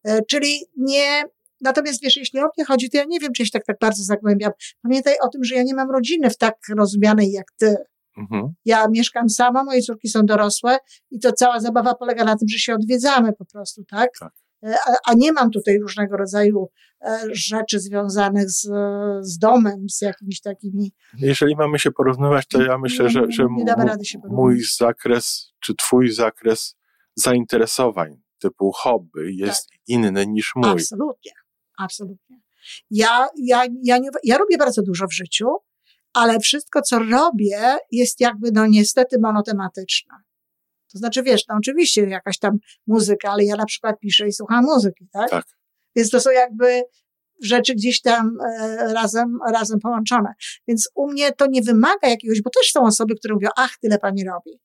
E, 0.05 0.23
czyli 0.23 0.67
nie, 0.77 1.25
Natomiast 1.65 2.03
wiesz, 2.03 2.17
jeśli 2.17 2.41
o 2.41 2.49
mnie 2.57 2.65
chodzi, 2.65 2.91
to 2.91 2.97
ja 2.97 3.05
nie 3.05 3.21
wiem, 3.21 3.33
czy 3.33 3.45
się 3.45 3.51
tak, 3.51 3.65
tak 3.67 3.77
bardzo 3.81 4.05
zagłębiam. 4.05 4.53
Pamiętaj 4.83 5.15
o 5.23 5.29
tym, 5.29 5.45
że 5.45 5.55
ja 5.55 5.63
nie 5.63 5.75
mam 5.75 5.91
rodziny 5.91 6.31
w 6.31 6.37
tak 6.37 6.55
rozumianej 6.77 7.33
jak 7.33 7.47
ty. 7.59 7.77
Mhm. 8.17 8.55
Ja 8.65 8.89
mieszkam 8.89 9.29
sama, 9.29 9.65
moje 9.65 9.83
córki 9.83 10.09
są 10.09 10.27
dorosłe 10.27 10.79
i 11.11 11.21
to 11.21 11.33
cała 11.33 11.61
zabawa 11.61 11.95
polega 11.95 12.25
na 12.25 12.37
tym, 12.37 12.49
że 12.49 12.59
się 12.59 12.75
odwiedzamy 12.75 13.33
po 13.33 13.45
prostu, 13.45 13.85
tak? 13.85 14.11
tak. 14.21 14.33
E, 14.65 14.75
a, 14.87 15.11
a, 15.11 15.15
nie 15.15 15.33
mam 15.33 15.51
tutaj 15.51 15.79
różnego 15.79 16.17
rodzaju 16.17 16.69
e, 17.01 17.21
rzeczy 17.33 17.81
związanych 17.81 18.51
z, 18.51 18.63
z 19.21 19.39
domem, 19.39 19.89
z 19.89 20.01
jakimiś 20.03 20.41
takimi. 20.41 20.93
Jeżeli 21.19 21.57
mamy 21.57 21.79
się 21.79 21.91
porównywać, 21.91 22.47
to 22.47 22.63
ja 22.63 22.79
myślę, 22.79 23.11
że, 23.11 23.23
że 23.29 23.47
mój 24.31 24.63
zakres, 24.79 25.53
czy 25.61 25.75
twój 25.75 26.13
zakres 26.13 26.77
zainteresowań 27.15 28.17
typu 28.39 28.73
hobby 28.73 29.35
jest 29.35 29.69
tak. 29.71 29.79
inny 29.87 30.27
niż 30.27 30.53
mój. 30.57 30.71
Absolutnie. 30.71 31.33
Absolutnie. 31.79 32.41
Ja, 32.91 33.27
ja, 33.37 33.65
ja, 33.83 33.99
nie, 33.99 34.09
ja 34.25 34.39
robię 34.39 34.59
bardzo 34.59 34.83
dużo 34.83 35.07
w 35.07 35.13
życiu, 35.13 35.47
ale 36.13 36.41
wszystko, 36.41 36.83
co 36.83 36.99
robię, 36.99 37.77
jest 37.91 38.21
jakby, 38.21 38.51
no 38.53 38.67
niestety, 38.67 39.17
monotematyczne. 39.21 40.15
To 40.93 40.99
znaczy, 40.99 41.23
wiesz, 41.23 41.43
no 41.49 41.55
oczywiście 41.59 42.09
jakaś 42.09 42.39
tam 42.39 42.59
muzyka, 42.87 43.31
ale 43.31 43.45
ja 43.45 43.57
na 43.57 43.65
przykład 43.65 43.99
piszę 44.01 44.29
i 44.29 44.33
słucham 44.33 44.65
muzyki, 44.65 45.09
tak? 45.13 45.31
Tak. 45.31 45.45
Więc 45.97 46.11
to 46.11 46.21
są 46.21 46.31
jakby 46.31 46.83
rzeczy 47.43 47.75
gdzieś 47.75 48.01
tam 48.01 48.39
e, 48.61 48.93
razem, 48.93 49.39
razem 49.53 49.81
połączone. 49.81 50.35
Więc 50.69 50.89
u 50.95 51.11
mnie 51.11 51.33
to 51.33 51.47
nie 51.47 51.63
wymaga 51.63 52.09
jakiegoś, 52.09 52.43
bo 52.43 52.51
też 52.51 52.73
są 52.73 52.87
osoby, 52.87 53.15
które 53.15 53.35
mówią, 53.35 53.49
ach, 53.57 53.79
tyle 53.83 53.99
pani 53.99 54.25
robi. 54.25 54.61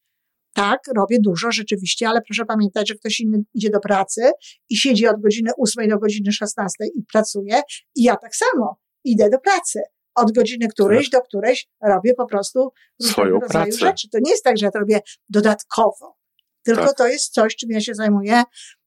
Tak, 0.59 0.79
robię 0.95 1.17
dużo 1.21 1.51
rzeczywiście, 1.51 2.09
ale 2.09 2.21
proszę 2.21 2.45
pamiętać, 2.45 2.87
że 2.87 2.95
ktoś 2.95 3.19
inny 3.19 3.37
idzie 3.53 3.69
do 3.69 3.79
pracy 3.79 4.31
i 4.69 4.77
siedzi 4.77 5.07
od 5.07 5.21
godziny 5.21 5.51
8 5.57 5.89
do 5.89 5.97
godziny 5.97 6.31
16 6.31 6.73
i 6.95 7.03
pracuje 7.11 7.61
i 7.95 8.03
ja 8.03 8.15
tak 8.15 8.35
samo 8.35 8.79
idę 9.03 9.29
do 9.29 9.39
pracy. 9.39 9.79
Od 10.15 10.31
godziny 10.31 10.67
którejś 10.67 11.09
tak. 11.09 11.21
do 11.21 11.25
którejś 11.25 11.67
robię 11.81 12.13
po 12.13 12.25
prostu 12.25 12.69
swoją 13.01 13.39
pracę. 13.39 13.71
rzeczy. 13.71 14.09
To 14.11 14.17
nie 14.21 14.31
jest 14.31 14.43
tak, 14.43 14.57
że 14.57 14.65
ja 14.65 14.71
to 14.71 14.79
robię 14.79 14.99
dodatkowo, 15.29 16.15
tylko 16.63 16.85
tak. 16.85 16.97
to 16.97 17.07
jest 17.07 17.33
coś, 17.33 17.55
czym 17.55 17.69
ja 17.71 17.81
się 17.81 17.93
zajmuję 17.93 18.43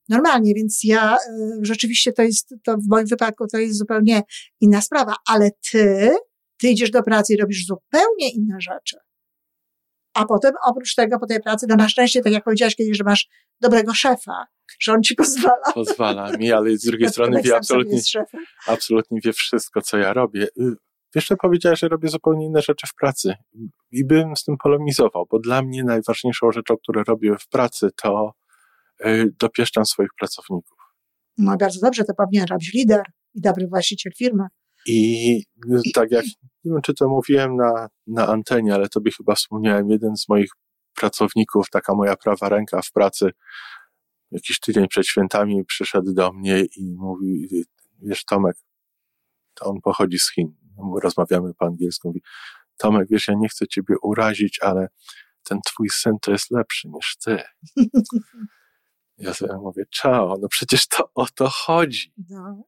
normalnie, 0.09 0.55
więc 0.55 0.81
ja 0.85 1.17
y, 1.17 1.19
rzeczywiście 1.63 2.13
to 2.13 2.23
jest, 2.23 2.55
to 2.65 2.77
w 2.77 2.89
moim 2.89 3.07
wypadku 3.07 3.47
to 3.47 3.59
jest 3.59 3.79
zupełnie 3.79 4.23
inna 4.61 4.81
sprawa, 4.81 5.15
ale 5.29 5.51
ty, 5.71 6.11
ty 6.59 6.69
idziesz 6.69 6.91
do 6.91 7.03
pracy 7.03 7.35
i 7.35 7.37
robisz 7.37 7.67
zupełnie 7.67 8.31
inne 8.31 8.57
rzeczy. 8.61 8.97
A 10.15 10.25
potem 10.25 10.53
oprócz 10.65 10.95
tego 10.95 11.19
po 11.19 11.27
tej 11.27 11.41
pracy, 11.41 11.67
no 11.69 11.77
na 11.77 11.89
szczęście, 11.89 12.23
tak 12.23 12.33
jak 12.33 12.45
powiedziałaś 12.45 12.77
kiedyś, 12.77 12.97
że 12.97 13.05
masz 13.05 13.29
dobrego 13.61 13.95
szefa, 13.95 14.47
że 14.81 14.93
on 14.93 15.03
ci 15.03 15.15
pozwala. 15.15 15.73
Pozwala 15.75 16.37
mi, 16.37 16.53
ale 16.53 16.77
z 16.77 16.85
drugiej 16.85 17.09
strony 17.13 17.43
wie 17.43 17.57
absolutnie, 17.57 17.99
absolutnie 18.67 19.21
wie 19.25 19.33
wszystko, 19.33 19.81
co 19.81 19.99
ja 19.99 20.13
robię. 20.13 20.47
Y, 20.61 20.75
wiesz, 21.15 21.27
co 21.27 21.37
powiedziałeś, 21.37 21.79
że 21.81 21.89
robię 21.89 22.09
zupełnie 22.09 22.47
inne 22.47 22.63
rzeczy 22.63 22.87
w 22.87 22.95
pracy 22.95 23.35
i 23.91 24.05
bym 24.05 24.37
z 24.37 24.45
tym 24.45 24.57
polemizował, 24.63 25.27
bo 25.31 25.39
dla 25.39 25.63
mnie 25.63 25.85
najważniejszą 25.85 26.53
rzeczą, 26.53 26.77
którą 26.77 27.03
robię 27.05 27.37
w 27.41 27.49
pracy, 27.49 27.91
to 28.03 28.33
y, 29.07 29.35
dopieszczam 29.39 29.87
swoich 29.87 30.11
pracowników. 30.19 30.79
No 31.39 31.57
bardzo 31.57 31.81
dobrze, 31.81 32.05
to 32.05 32.15
powinien 32.15 32.47
robić 32.51 32.73
lider 32.75 33.03
i 33.35 33.41
dobry 33.41 33.67
właściciel 33.67 34.13
firmy. 34.19 34.45
I 34.87 35.45
tak 35.95 36.11
jak, 36.11 36.25
nie 36.65 36.73
wiem 36.73 36.83
czy 36.83 36.95
to 36.95 37.09
mówiłem 37.09 37.57
na, 37.57 37.89
na 38.07 38.29
antenie, 38.29 38.75
ale 38.75 38.89
tobie 38.89 39.11
chyba 39.17 39.35
wspomniałem, 39.35 39.91
jeden 39.91 40.17
z 40.17 40.29
moich 40.29 40.51
pracowników, 40.95 41.71
taka 41.71 41.95
moja 41.95 42.17
prawa 42.17 42.49
ręka 42.49 42.83
w 42.83 42.93
pracy, 42.93 43.31
jakiś 44.31 44.61
tydzień 44.61 44.89
przed 44.89 45.07
świętami 45.07 45.65
przyszedł 45.65 46.13
do 46.13 46.33
mnie 46.33 46.65
i 46.77 46.95
mówi, 46.97 47.49
wiesz 48.03 48.25
Tomek, 48.25 48.57
to 49.55 49.65
on 49.65 49.81
pochodzi 49.81 50.19
z 50.19 50.33
Chin, 50.33 50.55
rozmawiamy 51.03 51.55
po 51.55 51.67
angielsku, 51.67 52.09
mówi, 52.09 52.23
Tomek, 52.77 53.09
wiesz, 53.11 53.29
ja 53.29 53.35
nie 53.35 53.49
chcę 53.49 53.67
ciebie 53.69 53.95
urazić, 54.03 54.61
ale 54.63 54.89
ten 55.45 55.61
twój 55.67 55.89
syn 55.91 56.13
to 56.23 56.33
jest 56.33 56.51
lepszy 56.51 56.89
niż 56.89 57.17
ty. 57.17 57.43
Ja 59.19 59.35
sobie 59.35 59.57
mówię, 59.57 59.85
czao, 59.91 60.37
no 60.41 60.49
przecież 60.49 60.89
to 60.89 61.11
o 61.15 61.27
to 61.35 61.49
chodzi. 61.49 62.13
No 62.31 62.63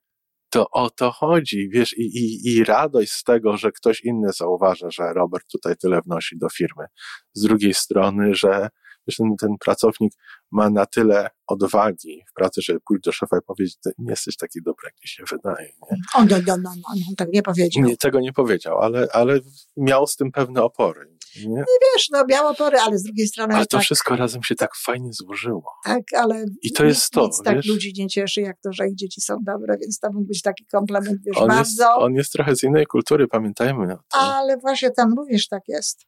to 0.54 0.70
o 0.70 0.90
to 0.90 1.10
chodzi, 1.10 1.68
wiesz, 1.68 1.98
i, 1.98 2.02
i, 2.02 2.48
i 2.48 2.64
radość 2.64 3.12
z 3.12 3.24
tego, 3.24 3.56
że 3.56 3.72
ktoś 3.72 4.00
inny 4.00 4.32
zauważa, 4.32 4.90
że 4.90 5.12
Robert 5.12 5.44
tutaj 5.52 5.76
tyle 5.76 6.00
wnosi 6.00 6.38
do 6.38 6.48
firmy. 6.48 6.84
Z 7.32 7.42
drugiej 7.42 7.74
strony, 7.74 8.34
że 8.34 8.68
wiesz, 9.08 9.16
ten, 9.16 9.36
ten 9.40 9.50
pracownik 9.60 10.12
ma 10.52 10.70
na 10.70 10.86
tyle 10.86 11.30
odwagi 11.46 12.22
w 12.30 12.34
pracy, 12.34 12.60
żeby 12.64 12.80
pójść 12.86 13.04
do 13.04 13.12
szefa 13.12 13.38
i 13.38 13.40
powiedzieć, 13.46 13.76
ty 13.84 13.90
nie 13.98 14.10
jesteś 14.10 14.36
taki 14.36 14.62
dobry, 14.62 14.84
jak 14.84 14.94
ci 14.94 15.08
się 15.08 15.24
wydaje. 15.30 15.66
Nie? 15.66 15.98
On, 16.14 16.28
on, 16.32 16.50
on, 16.50 16.66
on, 16.66 16.98
on 17.08 17.14
tak 17.16 17.28
nie 17.32 17.42
powiedział. 17.42 17.84
Nie, 17.84 17.96
tego 17.96 18.20
nie 18.20 18.32
powiedział, 18.32 18.78
ale, 18.78 19.08
ale 19.12 19.40
miał 19.76 20.06
z 20.06 20.16
tym 20.16 20.32
pewne 20.32 20.62
opory. 20.62 21.16
Nie? 21.36 21.48
No 21.48 21.62
I 21.62 21.94
wiesz, 21.94 22.08
no 22.10 22.24
miał 22.28 22.46
opory, 22.46 22.78
ale 22.78 22.98
z 22.98 23.02
drugiej 23.02 23.26
strony... 23.26 23.54
Ale 23.54 23.66
to 23.66 23.76
tak, 23.76 23.84
wszystko 23.84 24.16
razem 24.16 24.42
się 24.42 24.54
tak 24.54 24.76
fajnie 24.76 25.12
złożyło. 25.12 25.72
Tak, 25.84 26.02
ale 26.16 26.44
I 26.62 26.72
to 26.72 26.84
jest 26.84 27.10
to, 27.10 27.26
nic 27.26 27.42
tak 27.44 27.64
ludzi 27.64 27.92
nie 27.96 28.08
cieszy, 28.08 28.40
jak 28.40 28.60
to, 28.60 28.72
że 28.72 28.88
ich 28.88 28.94
dzieci 28.94 29.20
są 29.20 29.36
dobre, 29.42 29.78
więc 29.78 29.98
to 29.98 30.12
mógł 30.12 30.26
być 30.26 30.42
taki 30.42 30.66
komplement, 30.66 31.18
wiesz, 31.26 31.36
on 31.36 31.48
bardzo... 31.48 31.84
Jest, 31.84 31.98
on 31.98 32.14
jest 32.14 32.32
trochę 32.32 32.56
z 32.56 32.62
innej 32.62 32.86
kultury, 32.86 33.28
pamiętajmy. 33.28 33.96
Ale 34.10 34.58
właśnie 34.58 34.90
tam 34.90 35.14
również 35.16 35.48
tak 35.48 35.62
jest, 35.68 36.06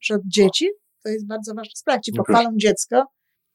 że 0.00 0.18
dzieci 0.24 0.68
to 1.02 1.08
jest 1.08 1.26
bardzo 1.26 1.54
ważne. 1.54 1.72
Sprawdź, 1.76 2.10
no 2.14 2.24
pochwalą 2.24 2.50
dziecko, 2.56 3.04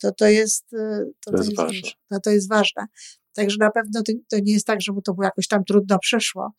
to 0.02 0.12
to 0.12 0.28
jest, 0.28 0.74
y, 0.74 0.78
to, 1.26 1.32
to, 1.32 1.38
to 1.38 1.44
jest, 1.44 1.56
ważne. 1.56 1.90
To, 2.10 2.20
to 2.20 2.30
jest 2.30 2.50
ważne. 2.50 2.86
Także 3.34 3.58
na 3.60 3.72
pewno 3.72 4.04
to, 4.04 4.14
to, 4.30 4.38
nie 4.40 4.54
jest 4.54 4.68
tak, 4.68 4.82
że 4.82 4.92
mu 4.92 5.02
to 5.02 5.14
było 5.14 5.26
jakoś 5.26 5.48
tam 5.48 5.64
trudno 5.64 6.00
przeszło. 6.00 6.52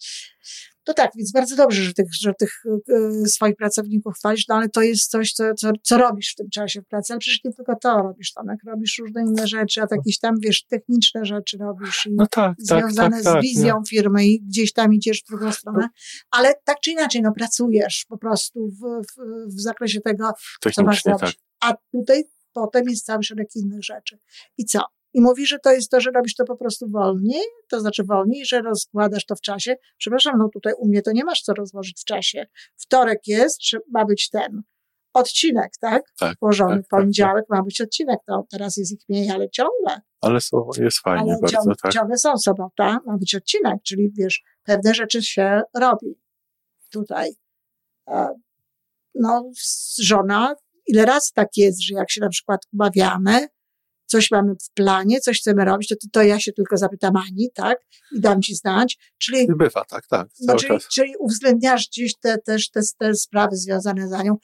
To 0.85 0.95
tak, 0.95 1.11
więc 1.17 1.33
bardzo 1.33 1.57
dobrze, 1.57 1.83
że 1.83 1.93
tych, 1.93 2.07
że 2.21 2.35
tych 2.35 2.63
y, 3.25 3.29
swoich 3.29 3.57
pracowników 3.57 4.15
chwalisz, 4.15 4.49
no 4.49 4.55
ale 4.55 4.69
to 4.69 4.83
jest 4.83 5.11
coś, 5.11 5.33
co, 5.33 5.55
co, 5.55 5.71
co 5.83 5.99
robisz 5.99 6.33
w 6.33 6.37
tym 6.37 6.51
czasie 6.51 6.81
w 6.83 6.87
pracy, 6.87 7.13
ale 7.13 7.21
przecież 7.21 7.45
nie 7.45 7.53
tylko 7.53 7.77
to 7.83 8.03
robisz, 8.03 8.33
Tomek, 8.33 8.59
robisz 8.67 8.99
różne 8.99 9.23
inne 9.23 9.47
rzeczy, 9.47 9.83
a 9.83 9.87
jakieś 9.91 10.19
tam, 10.19 10.35
wiesz, 10.41 10.65
techniczne 10.65 11.25
rzeczy 11.25 11.59
robisz 11.59 12.07
i 12.07 12.15
no 12.15 12.27
tak, 12.27 12.57
tak 12.57 12.57
związane 12.59 13.17
tak, 13.17 13.25
tak, 13.25 13.43
z 13.43 13.43
wizją 13.43 13.77
nie. 13.77 13.87
firmy 13.89 14.27
i 14.27 14.41
gdzieś 14.41 14.73
tam 14.73 14.95
idziesz 14.95 15.23
w 15.23 15.27
drugą 15.29 15.53
stronę, 15.53 15.89
ale 16.31 16.55
tak 16.65 16.81
czy 16.81 16.91
inaczej, 16.91 17.23
no 17.23 17.33
pracujesz 17.33 18.05
po 18.09 18.19
prostu 18.19 18.69
w, 18.69 18.81
w, 18.81 19.55
w 19.55 19.61
zakresie 19.61 20.01
tego, 20.01 20.33
co 20.75 20.83
masz 20.83 21.05
robić. 21.05 21.21
Tak. 21.21 21.35
A 21.61 21.75
tutaj 21.93 22.25
potem 22.53 22.89
jest 22.89 23.05
cały 23.05 23.23
szereg 23.23 23.49
innych 23.57 23.85
rzeczy. 23.85 24.19
I 24.59 24.65
co? 24.65 24.81
I 25.15 25.21
mówi, 25.21 25.47
że 25.47 25.59
to 25.59 25.73
jest 25.73 25.91
to, 25.91 26.01
że 26.01 26.11
robisz 26.11 26.35
to 26.35 26.45
po 26.45 26.57
prostu 26.57 26.89
wolniej, 26.89 27.43
to 27.69 27.81
znaczy 27.81 28.05
wolniej, 28.05 28.47
że 28.47 28.63
rozkładasz 28.63 29.27
to 29.27 29.37
w 29.37 29.41
czasie. 29.41 29.77
Przepraszam, 29.99 30.39
no 30.39 30.49
tutaj 30.53 30.73
u 30.79 30.89
mnie 30.89 31.03
to 31.03 31.13
nie 31.13 31.25
masz 31.25 31.43
co 31.43 31.55
rozłożyć 31.55 32.01
w 32.01 32.05
czasie. 32.05 32.47
Wtorek 32.77 33.21
jest, 33.27 33.61
czy 33.61 33.79
ma 33.93 34.05
być 34.05 34.31
ten 34.31 34.63
odcinek, 35.13 35.73
tak? 35.81 36.03
Tak. 36.19 36.39
Położony. 36.39 36.77
Tak, 36.77 36.89
Poniedziałek 36.89 37.45
tak, 37.49 37.59
ma 37.59 37.65
być 37.65 37.81
odcinek. 37.81 38.19
No, 38.29 38.47
teraz 38.51 38.77
jest 38.77 38.93
ich 38.93 39.01
mniej, 39.09 39.31
ale 39.31 39.51
ciągle. 39.51 40.01
Ale 40.21 40.41
są, 40.41 40.69
jest 40.79 40.99
fajnie 40.99 41.33
ale 41.33 41.41
bardzo, 41.41 41.57
ciągle, 41.57 41.75
tak. 41.83 41.93
Ciągle 41.93 42.19
są 42.19 42.39
sobota, 42.39 42.99
ma 43.07 43.19
być 43.19 43.35
odcinek, 43.35 43.75
czyli 43.83 44.13
wiesz, 44.19 44.43
pewne 44.63 44.95
rzeczy 44.95 45.23
się 45.23 45.63
robi 45.75 46.19
tutaj. 46.91 47.31
No, 49.15 49.51
żona, 49.99 50.55
ile 50.87 51.05
razy 51.05 51.31
tak 51.35 51.49
jest, 51.57 51.83
że 51.83 51.95
jak 51.95 52.11
się 52.11 52.21
na 52.21 52.29
przykład 52.29 52.61
umawiamy, 52.73 53.49
coś 54.15 54.31
mamy 54.31 54.55
w 54.55 54.71
planie, 54.75 55.21
coś 55.21 55.41
chcemy 55.41 55.65
robić, 55.65 55.89
to, 55.89 55.95
to 56.13 56.23
ja 56.23 56.41
się 56.41 56.53
tylko 56.53 56.77
zapytam 56.77 57.17
Ani, 57.17 57.51
tak? 57.55 57.79
I 58.13 58.21
dam 58.21 58.43
ci 58.43 58.55
znać. 58.55 58.99
Czyli, 59.19 59.47
Bywa, 59.57 59.85
tak, 59.85 60.07
tak. 60.07 60.29
No, 60.41 60.57
czyli, 60.57 60.79
czyli 60.93 61.13
uwzględniasz 61.19 61.89
gdzieś 61.89 62.13
te, 62.21 62.39
też 62.39 62.71
te, 62.71 62.81
te 62.99 63.15
sprawy 63.15 63.57
związane 63.57 64.09
z 64.09 64.13
Anią. 64.13 64.37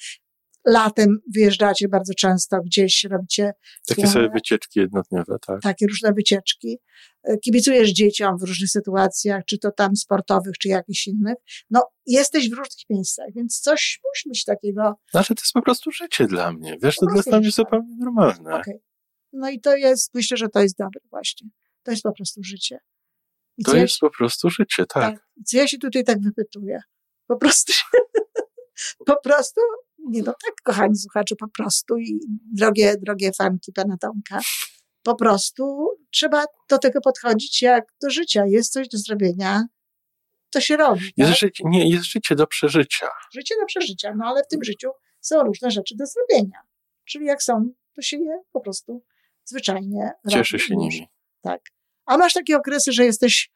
latem 0.67 1.19
wyjeżdżacie 1.35 1.89
bardzo 1.89 2.15
często 2.15 2.61
gdzieś, 2.63 3.05
robicie. 3.05 3.53
Takie 3.87 4.07
sobie 4.07 4.29
wycieczki 4.35 4.81
jednodniowe, 4.81 5.37
tak. 5.47 5.63
Takie 5.63 5.87
różne 5.87 6.13
wycieczki. 6.13 6.79
E, 7.23 7.39
kibicujesz 7.39 7.91
dzieciom 7.91 8.39
w 8.39 8.43
różnych 8.43 8.71
sytuacjach, 8.71 9.45
czy 9.45 9.59
to 9.59 9.71
tam 9.71 9.97
sportowych, 9.97 10.59
czy 10.59 10.69
jakichś 10.69 11.07
innych. 11.07 11.37
No, 11.71 11.83
jesteś 12.07 12.51
w 12.51 12.53
różnych 12.53 12.91
miejscach, 12.91 13.27
więc 13.37 13.61
coś 13.61 14.01
musi 14.09 14.29
być 14.29 14.45
takiego. 14.45 14.95
Znaczy, 15.11 15.35
to 15.35 15.43
jest 15.43 15.53
po 15.53 15.63
prostu 15.63 15.91
życie 15.91 16.27
dla 16.27 16.53
mnie. 16.53 16.77
Wiesz, 16.83 16.97
to 16.97 17.07
jest 17.15 17.29
dla 17.29 17.41
mnie 17.41 17.51
zupełnie 17.51 17.97
normalne. 17.99 18.55
Okay. 18.55 18.90
No 19.33 19.51
i 19.51 19.61
to 19.61 19.77
jest, 19.77 20.15
myślę, 20.15 20.37
że 20.37 20.49
to 20.49 20.61
jest 20.61 20.79
dobre 20.79 21.01
właśnie. 21.11 21.49
To 21.83 21.91
jest 21.91 22.03
po 22.03 22.13
prostu 22.13 22.41
życie. 22.45 22.79
I 23.59 23.65
to 23.65 23.77
jest 23.77 24.03
ja 24.03 24.09
po 24.09 24.17
prostu 24.17 24.51
życie, 24.51 24.87
tak. 24.87 25.15
tak. 25.15 25.29
Co 25.47 25.57
ja 25.57 25.69
się 25.69 25.79
tutaj 25.79 26.05
tak 26.05 26.21
wypytuję? 26.21 26.81
Po 27.27 27.37
prostu, 27.37 27.73
po 29.07 29.21
prostu, 29.21 29.61
nie 29.99 30.23
no 30.23 30.33
tak, 30.33 30.55
kochani 30.65 30.97
słuchacze, 30.97 31.37
po 31.37 31.49
prostu 31.49 31.99
i 31.99 32.21
drogie, 32.53 32.97
drogie 33.03 33.33
fanki 33.33 33.73
pana 33.73 33.97
Tomka, 33.97 34.41
po 35.03 35.15
prostu 35.15 35.89
trzeba 36.11 36.45
do 36.69 36.79
tego 36.79 37.01
podchodzić 37.01 37.63
jak 37.63 37.85
do 38.03 38.11
życia. 38.11 38.45
Jest 38.47 38.73
coś 38.73 38.89
do 38.89 38.99
zrobienia, 38.99 39.65
to 40.51 40.61
się 40.61 40.77
robi. 40.77 41.13
Jest, 41.17 41.31
tak? 41.31 41.39
życie, 41.39 41.65
nie, 41.67 41.91
jest 41.91 42.05
życie 42.05 42.35
do 42.35 42.47
przeżycia. 42.47 43.07
Życie 43.35 43.55
do 43.61 43.67
przeżycia, 43.67 44.15
no 44.17 44.25
ale 44.27 44.43
w 44.45 44.49
tym 44.49 44.65
życiu 44.65 44.91
są 45.21 45.43
różne 45.43 45.71
rzeczy 45.71 45.95
do 45.97 46.05
zrobienia. 46.07 46.59
Czyli 47.05 47.27
jak 47.27 47.43
są, 47.43 47.73
to 47.95 48.03
się 48.03 48.17
je 48.17 48.43
po 48.53 48.61
prostu 48.61 49.03
zwyczajnie 49.51 50.13
Cieszy 50.29 50.59
się 50.59 50.77
nimi. 50.77 51.07
Tak. 51.43 51.61
A 52.07 52.19
masz 52.19 52.33
takie 52.33 52.57
okresy, 52.57 52.93
że 52.93 53.05
jesteś, 53.05 53.51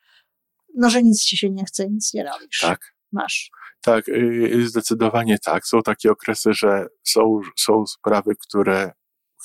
no, 0.74 0.90
że 0.90 1.02
nic 1.02 1.24
ci 1.24 1.36
się 1.36 1.50
nie 1.50 1.64
chce, 1.64 1.90
nic 1.90 2.14
nie 2.14 2.24
robisz. 2.24 2.58
Tak. 2.60 2.94
Masz. 3.12 3.50
Tak, 3.80 4.08
y, 4.08 4.12
y, 4.54 4.68
zdecydowanie 4.68 5.38
tak. 5.38 5.66
Są 5.66 5.82
takie 5.82 6.10
okresy, 6.10 6.54
że 6.54 6.86
są, 7.02 7.40
są 7.56 7.86
sprawy, 7.86 8.34
które 8.40 8.92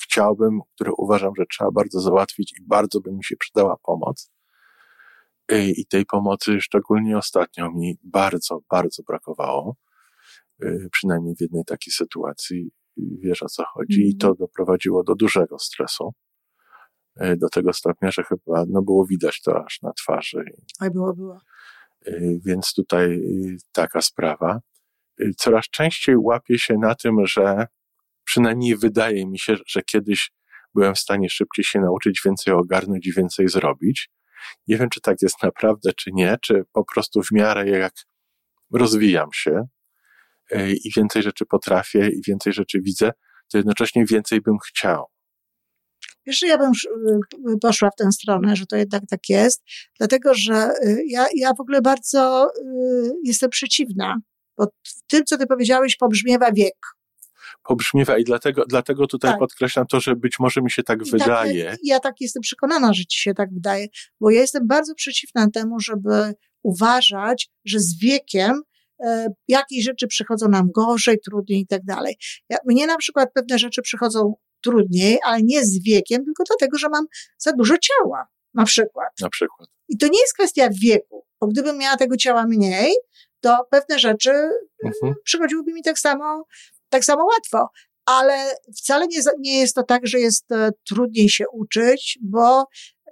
chciałbym, 0.02 0.60
które 0.74 0.90
uważam, 0.98 1.32
że 1.38 1.44
trzeba 1.46 1.70
bardzo 1.70 2.00
załatwić 2.00 2.52
i 2.58 2.62
bardzo 2.66 3.00
by 3.00 3.12
mi 3.12 3.24
się 3.24 3.36
przydała 3.36 3.76
pomoc. 3.82 4.30
Y, 5.52 5.72
I 5.76 5.86
tej 5.86 6.06
pomocy 6.06 6.60
szczególnie 6.60 7.18
ostatnio 7.18 7.70
mi 7.70 7.98
bardzo, 8.02 8.60
bardzo 8.70 9.02
brakowało. 9.02 9.76
Przynajmniej 10.92 11.36
w 11.36 11.40
jednej 11.40 11.64
takiej 11.64 11.92
sytuacji 11.92 12.70
wiesz 12.96 13.42
o 13.42 13.46
co 13.46 13.64
chodzi. 13.64 14.08
I 14.08 14.16
to 14.16 14.26
mhm. 14.26 14.36
doprowadziło 14.38 15.02
do 15.02 15.14
dużego 15.14 15.58
stresu. 15.58 16.14
E, 17.20 17.36
do 17.36 17.48
tego 17.48 17.72
stopnia, 17.72 18.10
że 18.10 18.22
chyba 18.22 18.64
no 18.68 18.82
było 18.82 19.06
widać 19.06 19.40
to 19.42 19.64
aż 19.64 19.82
na 19.82 19.92
twarzy. 19.92 20.44
Oj, 20.80 20.90
było, 20.90 21.14
było. 21.14 21.40
E, 22.06 22.12
więc 22.44 22.74
tutaj 22.74 23.14
e, 23.14 23.20
taka 23.72 24.02
sprawa. 24.02 24.60
Coraz 25.36 25.64
częściej 25.64 26.16
łapię 26.16 26.58
się 26.58 26.74
na 26.78 26.94
tym, 26.94 27.26
że 27.26 27.66
przynajmniej 28.24 28.76
wydaje 28.76 29.26
mi 29.26 29.38
się, 29.38 29.56
że 29.66 29.82
kiedyś 29.82 30.32
byłem 30.74 30.94
w 30.94 30.98
stanie 30.98 31.30
szybciej 31.30 31.64
się 31.64 31.80
nauczyć, 31.80 32.22
więcej 32.24 32.54
ogarnąć 32.54 33.06
i 33.06 33.12
więcej 33.12 33.48
zrobić. 33.48 34.10
Nie 34.68 34.76
wiem, 34.76 34.88
czy 34.90 35.00
tak 35.00 35.22
jest 35.22 35.42
naprawdę, 35.42 35.92
czy 35.92 36.10
nie, 36.12 36.36
czy 36.42 36.64
po 36.72 36.84
prostu 36.84 37.22
w 37.22 37.32
miarę 37.32 37.68
jak 37.68 37.92
rozwijam 38.72 39.28
się 39.32 39.64
i 40.84 40.90
więcej 40.96 41.22
rzeczy 41.22 41.46
potrafię 41.46 42.08
i 42.08 42.22
więcej 42.26 42.52
rzeczy 42.52 42.80
widzę, 42.80 43.10
to 43.52 43.58
jednocześnie 43.58 44.04
więcej 44.04 44.40
bym 44.40 44.58
chciał. 44.58 45.06
Wiesz, 46.26 46.42
ja 46.42 46.58
bym 46.58 46.72
y, 47.50 47.58
poszła 47.60 47.90
w 47.90 47.96
tę 47.96 48.12
stronę, 48.12 48.56
że 48.56 48.66
to 48.66 48.76
jednak 48.76 49.02
tak 49.10 49.28
jest, 49.28 49.62
dlatego 49.98 50.34
że 50.34 50.72
y, 50.84 51.02
ja, 51.06 51.26
ja 51.34 51.50
w 51.58 51.60
ogóle 51.60 51.82
bardzo 51.82 52.46
y, 52.46 53.12
jestem 53.24 53.50
przeciwna, 53.50 54.16
bo 54.58 54.66
w 54.66 55.06
tym, 55.06 55.24
co 55.24 55.38
ty 55.38 55.46
powiedziałeś, 55.46 55.96
pobrzmiewa 55.96 56.52
wiek. 56.52 56.76
Pobrzmiewa 57.62 58.18
i 58.18 58.24
dlatego, 58.24 58.64
dlatego 58.68 59.06
tutaj 59.06 59.30
tak. 59.30 59.38
podkreślam 59.38 59.86
to, 59.86 60.00
że 60.00 60.16
być 60.16 60.38
może 60.38 60.62
mi 60.62 60.70
się 60.70 60.82
tak 60.82 60.98
I 61.06 61.10
tak, 61.10 61.20
wydaje. 61.20 61.70
Tak, 61.70 61.78
ja 61.84 62.00
tak 62.00 62.14
jestem 62.20 62.40
przekonana, 62.40 62.92
że 62.92 63.04
ci 63.04 63.20
się 63.20 63.34
tak 63.34 63.54
wydaje, 63.54 63.86
bo 64.20 64.30
ja 64.30 64.40
jestem 64.40 64.66
bardzo 64.66 64.94
przeciwna 64.94 65.50
temu, 65.50 65.80
żeby 65.80 66.34
uważać, 66.62 67.48
że 67.64 67.80
z 67.80 67.98
wiekiem 67.98 68.62
e, 69.04 69.28
jakieś 69.48 69.84
rzeczy 69.84 70.06
przychodzą 70.06 70.48
nam 70.48 70.70
gorzej, 70.74 71.18
trudniej 71.24 71.60
i 71.60 71.66
tak 71.66 71.84
dalej. 71.84 72.16
Ja, 72.48 72.56
mnie 72.66 72.86
na 72.86 72.96
przykład 72.96 73.28
pewne 73.34 73.58
rzeczy 73.58 73.82
przychodzą 73.82 74.34
trudniej, 74.64 75.18
ale 75.24 75.42
nie 75.42 75.64
z 75.64 75.82
wiekiem, 75.82 76.24
tylko 76.24 76.44
dlatego, 76.44 76.78
że 76.78 76.88
mam 76.88 77.06
za 77.38 77.52
dużo 77.52 77.74
ciała, 77.78 78.26
na 78.54 78.64
przykład. 78.64 79.08
Na 79.20 79.28
przykład. 79.28 79.68
I 79.88 79.98
to 79.98 80.06
nie 80.06 80.20
jest 80.20 80.34
kwestia 80.34 80.68
wieku, 80.82 81.26
bo 81.40 81.46
gdybym 81.46 81.78
miała 81.78 81.96
tego 81.96 82.16
ciała 82.16 82.46
mniej, 82.46 82.92
to 83.40 83.66
pewne 83.70 83.98
rzeczy 83.98 84.30
mhm. 84.84 85.14
przychodziłyby 85.24 85.72
mi 85.72 85.82
tak 85.82 85.98
samo, 85.98 86.44
tak 86.88 87.04
samo 87.04 87.24
łatwo. 87.24 87.68
Ale 88.04 88.54
wcale 88.76 89.06
nie, 89.06 89.20
nie 89.38 89.60
jest 89.60 89.74
to 89.74 89.82
tak, 89.82 90.06
że 90.06 90.18
jest 90.18 90.52
e, 90.52 90.70
trudniej 90.88 91.28
się 91.28 91.44
uczyć, 91.52 92.18
bo 92.22 92.64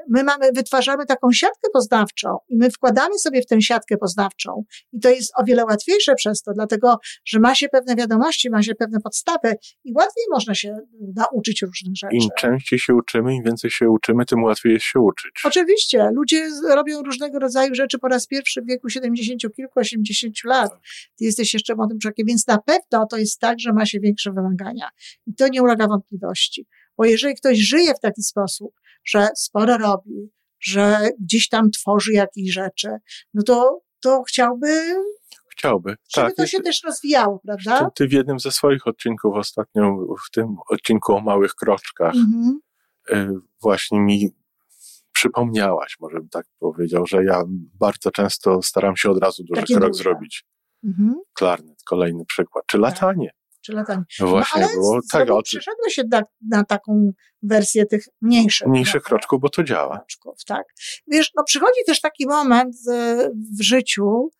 my 0.08 0.24
mamy, 0.24 0.52
wytwarzamy 0.52 1.06
taką 1.06 1.32
siatkę 1.32 1.68
poznawczą 1.72 2.36
i 2.48 2.56
my 2.56 2.70
wkładamy 2.70 3.18
sobie 3.18 3.42
w 3.42 3.46
tę 3.46 3.62
siatkę 3.62 3.96
poznawczą 3.96 4.64
i 4.92 5.00
to 5.00 5.10
jest 5.10 5.32
o 5.36 5.44
wiele 5.44 5.64
łatwiejsze 5.64 6.14
przez 6.14 6.42
to, 6.42 6.52
dlatego, 6.52 6.98
że 7.24 7.40
ma 7.40 7.54
się 7.54 7.68
pewne 7.68 7.96
wiadomości, 7.96 8.50
ma 8.50 8.62
się 8.62 8.74
pewne 8.74 9.00
podstawy 9.00 9.54
i 9.84 9.92
łatwiej 9.92 10.24
można 10.30 10.54
się 10.54 10.76
nauczyć 11.16 11.62
różnych 11.62 11.96
rzeczy. 11.96 12.16
Im 12.16 12.28
częściej 12.38 12.78
się 12.78 12.94
uczymy, 12.94 13.34
im 13.34 13.42
więcej 13.42 13.70
się 13.70 13.90
uczymy, 13.90 14.24
tym 14.24 14.42
łatwiej 14.42 14.72
jest 14.72 14.84
się 14.84 15.00
uczyć. 15.00 15.32
Oczywiście. 15.44 16.10
Ludzie 16.12 16.48
robią 16.74 17.02
różnego 17.02 17.38
rodzaju 17.38 17.74
rzeczy 17.74 17.98
po 17.98 18.08
raz 18.08 18.26
pierwszy 18.26 18.62
w 18.62 18.66
wieku 18.66 18.88
70 18.88 19.42
kilku, 19.56 19.80
80 19.80 20.34
lat. 20.44 20.72
Ty 21.18 21.24
jesteś 21.24 21.54
jeszcze 21.54 21.74
młodym 21.74 21.98
człowiekiem, 21.98 22.26
więc 22.26 22.46
na 22.46 22.58
pewno 22.58 23.06
to 23.06 23.16
jest 23.16 23.40
tak, 23.40 23.60
że 23.60 23.72
ma 23.72 23.86
się 23.86 24.00
większe 24.00 24.32
wymagania. 24.32 24.88
I 25.26 25.34
to 25.34 25.48
nie 25.48 25.62
ulega 25.62 25.86
wątpliwości. 25.86 26.66
Bo 26.98 27.04
jeżeli 27.04 27.34
ktoś 27.34 27.58
żyje 27.58 27.94
w 27.94 28.00
taki 28.00 28.22
sposób, 28.22 28.74
że 29.04 29.28
sporo 29.37 29.78
robi, 29.78 30.30
że 30.61 31.08
gdzieś 31.20 31.48
tam 31.48 31.70
tworzy 31.70 32.12
jakieś 32.12 32.52
rzeczy, 32.52 32.88
no 33.34 33.42
to, 33.42 33.80
to 34.00 34.22
chciałby 34.22 34.94
chciałby. 35.58 35.90
Żeby 35.90 36.26
tak. 36.26 36.37
to 36.37 36.46
się 36.46 36.61
też 36.61 36.82
rozwijało, 36.84 37.38
prawda? 37.38 37.90
Ty 37.90 38.08
w 38.08 38.12
jednym 38.12 38.40
ze 38.40 38.50
swoich 38.50 38.87
odcinków 38.87 39.34
ostatnio, 39.34 39.96
w 40.26 40.30
tym 40.30 40.56
odcinku 40.68 41.14
o 41.14 41.20
małych 41.20 41.54
kroczkach, 41.54 42.14
mhm. 42.14 42.61
Y, 43.12 43.28
właśnie 43.62 44.00
mi 44.00 44.30
przypomniałaś, 45.12 45.96
może 46.00 46.16
bym 46.16 46.28
tak 46.28 46.46
powiedział, 46.58 47.06
że 47.06 47.24
ja 47.24 47.42
bardzo 47.74 48.11
często 48.11 48.62
staram 48.62 48.96
się 48.96 49.11
od 49.11 49.18
razu 49.18 49.44
duży 49.44 49.61
Takie 49.61 49.74
krok 49.74 49.90
duże. 49.90 50.02
zrobić. 50.02 50.44
Mhm. 50.84 51.14
Klarnet, 51.32 51.82
kolejny 51.84 52.24
przykład. 52.24 52.64
Czy 52.66 52.76
tak. 52.76 52.82
latanie 52.82 53.30
czy 53.68 53.72
latanie. 53.76 54.02
No, 54.20 54.26
no 54.26 54.31
właśnie, 54.31 54.62
no, 54.62 54.68
było 54.68 55.00
tak. 55.12 55.31
O... 55.31 55.42
Przeszedłeś 55.42 55.94
się 55.94 56.02
na, 56.50 56.64
taką 56.64 57.12
wersję 57.42 57.87
tych 57.87 58.04
mniejszych. 58.22 58.68
Mniejszych 58.68 59.02
kroczków, 59.02 59.40
bo 59.40 59.48
to 59.48 59.64
działa. 59.64 59.98
Kroczków, 59.98 60.44
tak. 60.46 60.64
Wiesz, 61.07 61.31
no 61.37 61.44
przychodzi 61.44 61.81
też 61.87 62.00
taki 62.00 62.26
moment 62.26 62.76
e, 62.92 63.28
w 63.59 63.62
życiu, 63.62 64.31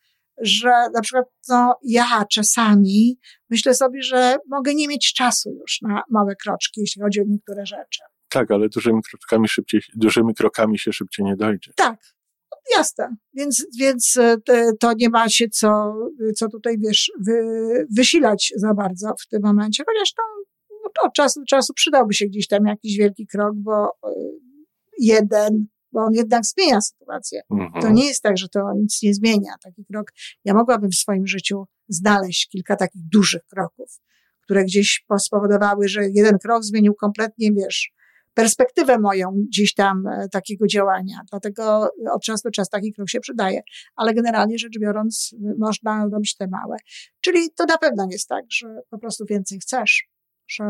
że 0.41 0.71
na 0.95 1.01
przykład 1.01 1.25
no, 1.49 1.79
ja 1.83 2.25
czasami 2.33 3.19
myślę 3.51 3.75
sobie, 3.75 4.03
że 4.03 4.37
mogę 4.49 4.75
nie 4.75 4.88
mieć 4.88 5.12
czasu 5.12 5.51
już 5.61 5.81
na 5.83 6.03
małe 6.11 6.37
kroczki, 6.37 6.81
jeśli 6.81 7.03
chodzi 7.03 7.21
o 7.21 7.25
niektóre 7.27 7.67
rzeczy. 7.67 8.01
Tak, 8.29 8.51
ale 8.51 8.69
dużymi 8.69 9.01
krokami 9.03 9.49
szybciej, 9.49 9.81
dużymi 9.95 10.35
krokami 10.35 10.79
się 10.79 10.93
szybciej 10.93 11.27
nie 11.27 11.37
dojdzie. 11.37 11.73
Tak, 11.77 12.01
Jasne, 12.77 13.17
więc, 13.35 13.67
więc 13.79 14.17
e, 14.17 14.37
to 14.81 14.93
nie 14.97 15.09
ma 15.09 15.29
się 15.29 15.49
co, 15.49 15.95
co 16.37 16.49
tutaj, 16.49 16.79
wiesz, 16.79 17.13
wy, 17.27 17.35
wysilać 17.97 18.53
za 18.57 18.75
bardzo 18.75 19.15
w 19.21 19.29
tym 19.29 19.43
momencie, 19.43 19.85
chociaż 19.87 20.13
to, 20.13 20.23
no 20.71 20.91
to 21.01 21.07
od 21.07 21.15
czasu 21.15 21.41
do 21.41 21.47
czasu 21.47 21.75
przydałby 21.75 22.15
się 22.15 22.27
gdzieś 22.27 22.49
tam 22.49 22.67
jakiś 22.67 22.99
wielki 22.99 23.27
krok, 23.27 23.53
bo 23.55 23.87
e, 23.87 24.11
jeden, 24.99 25.67
bo 25.93 26.01
on 26.01 26.15
jednak 26.15 26.43
zmienia 26.47 26.81
sytuację. 26.81 27.43
Mhm. 27.51 27.83
To 27.83 27.91
nie 27.91 28.07
jest 28.07 28.23
tak, 28.23 28.39
że 28.39 28.49
to 28.49 28.61
nic 28.77 29.03
nie 29.03 29.15
zmienia, 29.15 29.53
taki 29.63 29.85
krok. 29.85 30.13
Ja 30.45 30.55
mogłabym 30.55 30.91
w 30.91 30.95
swoim 30.95 31.27
życiu 31.27 31.65
znaleźć 31.89 32.49
kilka 32.49 32.77
takich 32.77 33.03
dużych 33.09 33.43
kroków, 33.47 34.01
które 34.43 34.65
gdzieś 34.65 35.05
spowodowały, 35.19 35.89
że 35.89 36.09
jeden 36.15 36.39
krok 36.39 36.65
zmienił 36.65 36.95
kompletnie, 36.95 37.53
wiesz, 37.53 37.93
perspektywę 38.38 38.98
moją 38.98 39.44
gdzieś 39.48 39.74
tam 39.74 40.07
e, 40.07 40.29
takiego 40.29 40.66
działania. 40.66 41.20
Dlatego 41.31 41.90
od 42.12 42.22
czasu 42.22 42.42
do 42.44 42.51
czasu 42.51 42.70
taki 42.70 42.92
krok 42.92 43.11
się 43.11 43.20
przydaje. 43.20 43.61
Ale 43.96 44.14
generalnie 44.14 44.59
rzecz 44.59 44.79
biorąc, 44.79 45.35
można 45.59 46.09
robić 46.12 46.37
te 46.37 46.46
małe. 46.48 46.77
Czyli 47.20 47.51
to 47.57 47.64
na 47.64 47.79
pewno 47.79 48.09
jest 48.11 48.29
tak, 48.29 48.44
że 48.48 48.81
po 48.90 48.98
prostu 48.98 49.24
więcej 49.29 49.59
chcesz, 49.59 50.09
że 50.48 50.64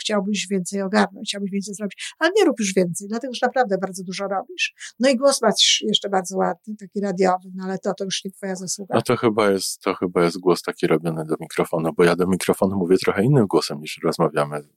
chciałbyś 0.00 0.46
więcej 0.50 0.82
ogarnąć, 0.82 1.28
chciałbyś 1.28 1.50
więcej 1.50 1.74
zrobić, 1.74 2.14
ale 2.18 2.30
nie 2.36 2.44
rób 2.44 2.60
już 2.60 2.74
więcej, 2.74 3.08
dlatego 3.08 3.34
że 3.34 3.46
naprawdę 3.46 3.78
bardzo 3.78 4.04
dużo 4.04 4.28
robisz. 4.28 4.74
No 5.00 5.10
i 5.10 5.16
głos 5.16 5.42
masz 5.42 5.84
jeszcze 5.88 6.08
bardzo 6.08 6.36
ładny, 6.36 6.76
taki 6.76 7.00
radiowy, 7.00 7.48
no 7.54 7.64
ale 7.64 7.78
to, 7.78 7.94
to 7.94 8.04
już 8.04 8.24
nie 8.24 8.30
twoja 8.30 8.56
zasługa. 8.56 8.94
No 8.94 9.02
to 9.02 9.16
chyba 9.16 9.50
jest, 9.50 9.80
to 9.80 9.94
chyba 9.94 10.24
jest 10.24 10.38
głos 10.38 10.62
taki 10.62 10.86
robiony 10.86 11.24
do 11.24 11.36
mikrofonu, 11.40 11.92
bo 11.96 12.04
ja 12.04 12.16
do 12.16 12.26
mikrofonu 12.26 12.76
mówię 12.76 12.96
trochę 12.98 13.24
innym 13.24 13.46
głosem 13.46 13.80
niż 13.80 14.00
rozmawiamy 14.04 14.68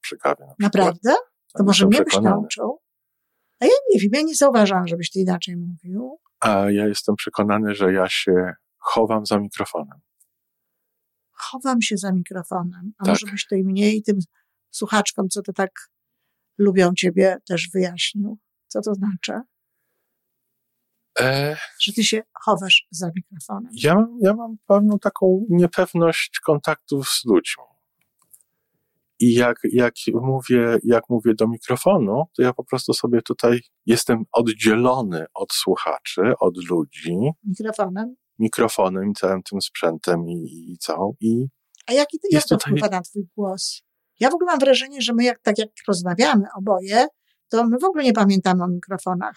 przy 0.00 0.16
kawie. 0.16 0.46
Na 0.46 0.54
Naprawdę? 0.58 1.14
To 1.56 1.64
może 1.64 1.86
mnie 1.86 2.02
byś 2.02 2.20
nauczył? 2.20 2.80
A 3.60 3.64
ja 3.64 3.72
nie 3.90 4.00
wiem, 4.00 4.10
ja 4.12 4.22
nie 4.22 4.34
zauważam, 4.34 4.88
żebyś 4.88 5.10
ty 5.10 5.18
inaczej 5.18 5.56
mówił. 5.56 6.18
A 6.40 6.70
ja 6.70 6.86
jestem 6.86 7.16
przekonany, 7.16 7.74
że 7.74 7.92
ja 7.92 8.08
się 8.08 8.52
chowam 8.76 9.26
za 9.26 9.38
mikrofonem. 9.38 10.00
chowam 11.32 11.82
się 11.82 11.96
za 11.96 12.12
mikrofonem. 12.12 12.92
A 12.98 13.04
tak. 13.04 13.08
może 13.08 13.26
byś 13.32 13.46
tej 13.46 13.64
mniej 13.64 14.02
tym 14.02 14.18
słuchaczkom, 14.70 15.28
co 15.28 15.42
to 15.42 15.52
tak 15.52 15.70
lubią 16.58 16.94
ciebie, 16.94 17.36
też 17.48 17.68
wyjaśnił. 17.74 18.38
Co 18.66 18.80
to 18.80 18.94
znaczy? 18.94 19.40
E... 21.20 21.56
Że 21.80 21.92
ty 21.92 22.04
się 22.04 22.22
chowasz 22.32 22.86
za 22.90 23.10
mikrofonem. 23.16 23.72
Ja, 23.82 24.06
ja 24.20 24.34
mam 24.34 24.56
pewną 24.66 24.98
taką 24.98 25.46
niepewność 25.50 26.40
kontaktów 26.40 27.08
z 27.08 27.24
ludźmi. 27.24 27.64
I 29.20 29.34
jak, 29.34 29.56
jak, 29.72 29.94
mówię, 30.14 30.78
jak 30.84 31.04
mówię 31.08 31.34
do 31.34 31.48
mikrofonu, 31.48 32.24
to 32.36 32.42
ja 32.42 32.52
po 32.52 32.64
prostu 32.64 32.92
sobie 32.92 33.22
tutaj 33.22 33.60
jestem 33.86 34.24
oddzielony 34.32 35.26
od 35.34 35.52
słuchaczy, 35.52 36.22
od 36.40 36.54
ludzi. 36.70 37.16
Mikrofonem? 37.44 38.14
Mikrofonem 38.38 39.10
i 39.10 39.14
całym 39.14 39.42
tym 39.42 39.60
sprzętem 39.60 40.28
i, 40.28 40.72
i 40.72 40.78
całą. 40.78 41.14
I 41.20 41.46
A 41.86 41.92
jaki, 41.92 42.18
jak 42.30 42.42
to 42.42 42.56
tutaj... 42.56 42.72
wpływa 42.72 42.96
na 42.96 43.02
twój 43.02 43.22
głos? 43.36 43.82
Ja 44.20 44.30
w 44.30 44.34
ogóle 44.34 44.50
mam 44.50 44.58
wrażenie, 44.58 45.02
że 45.02 45.14
my 45.14 45.24
jak, 45.24 45.42
tak 45.42 45.58
jak 45.58 45.68
rozmawiamy 45.88 46.44
oboje, 46.58 47.06
to 47.48 47.66
my 47.66 47.78
w 47.78 47.84
ogóle 47.84 48.04
nie 48.04 48.12
pamiętamy 48.12 48.64
o 48.64 48.68
mikrofonach. 48.68 49.36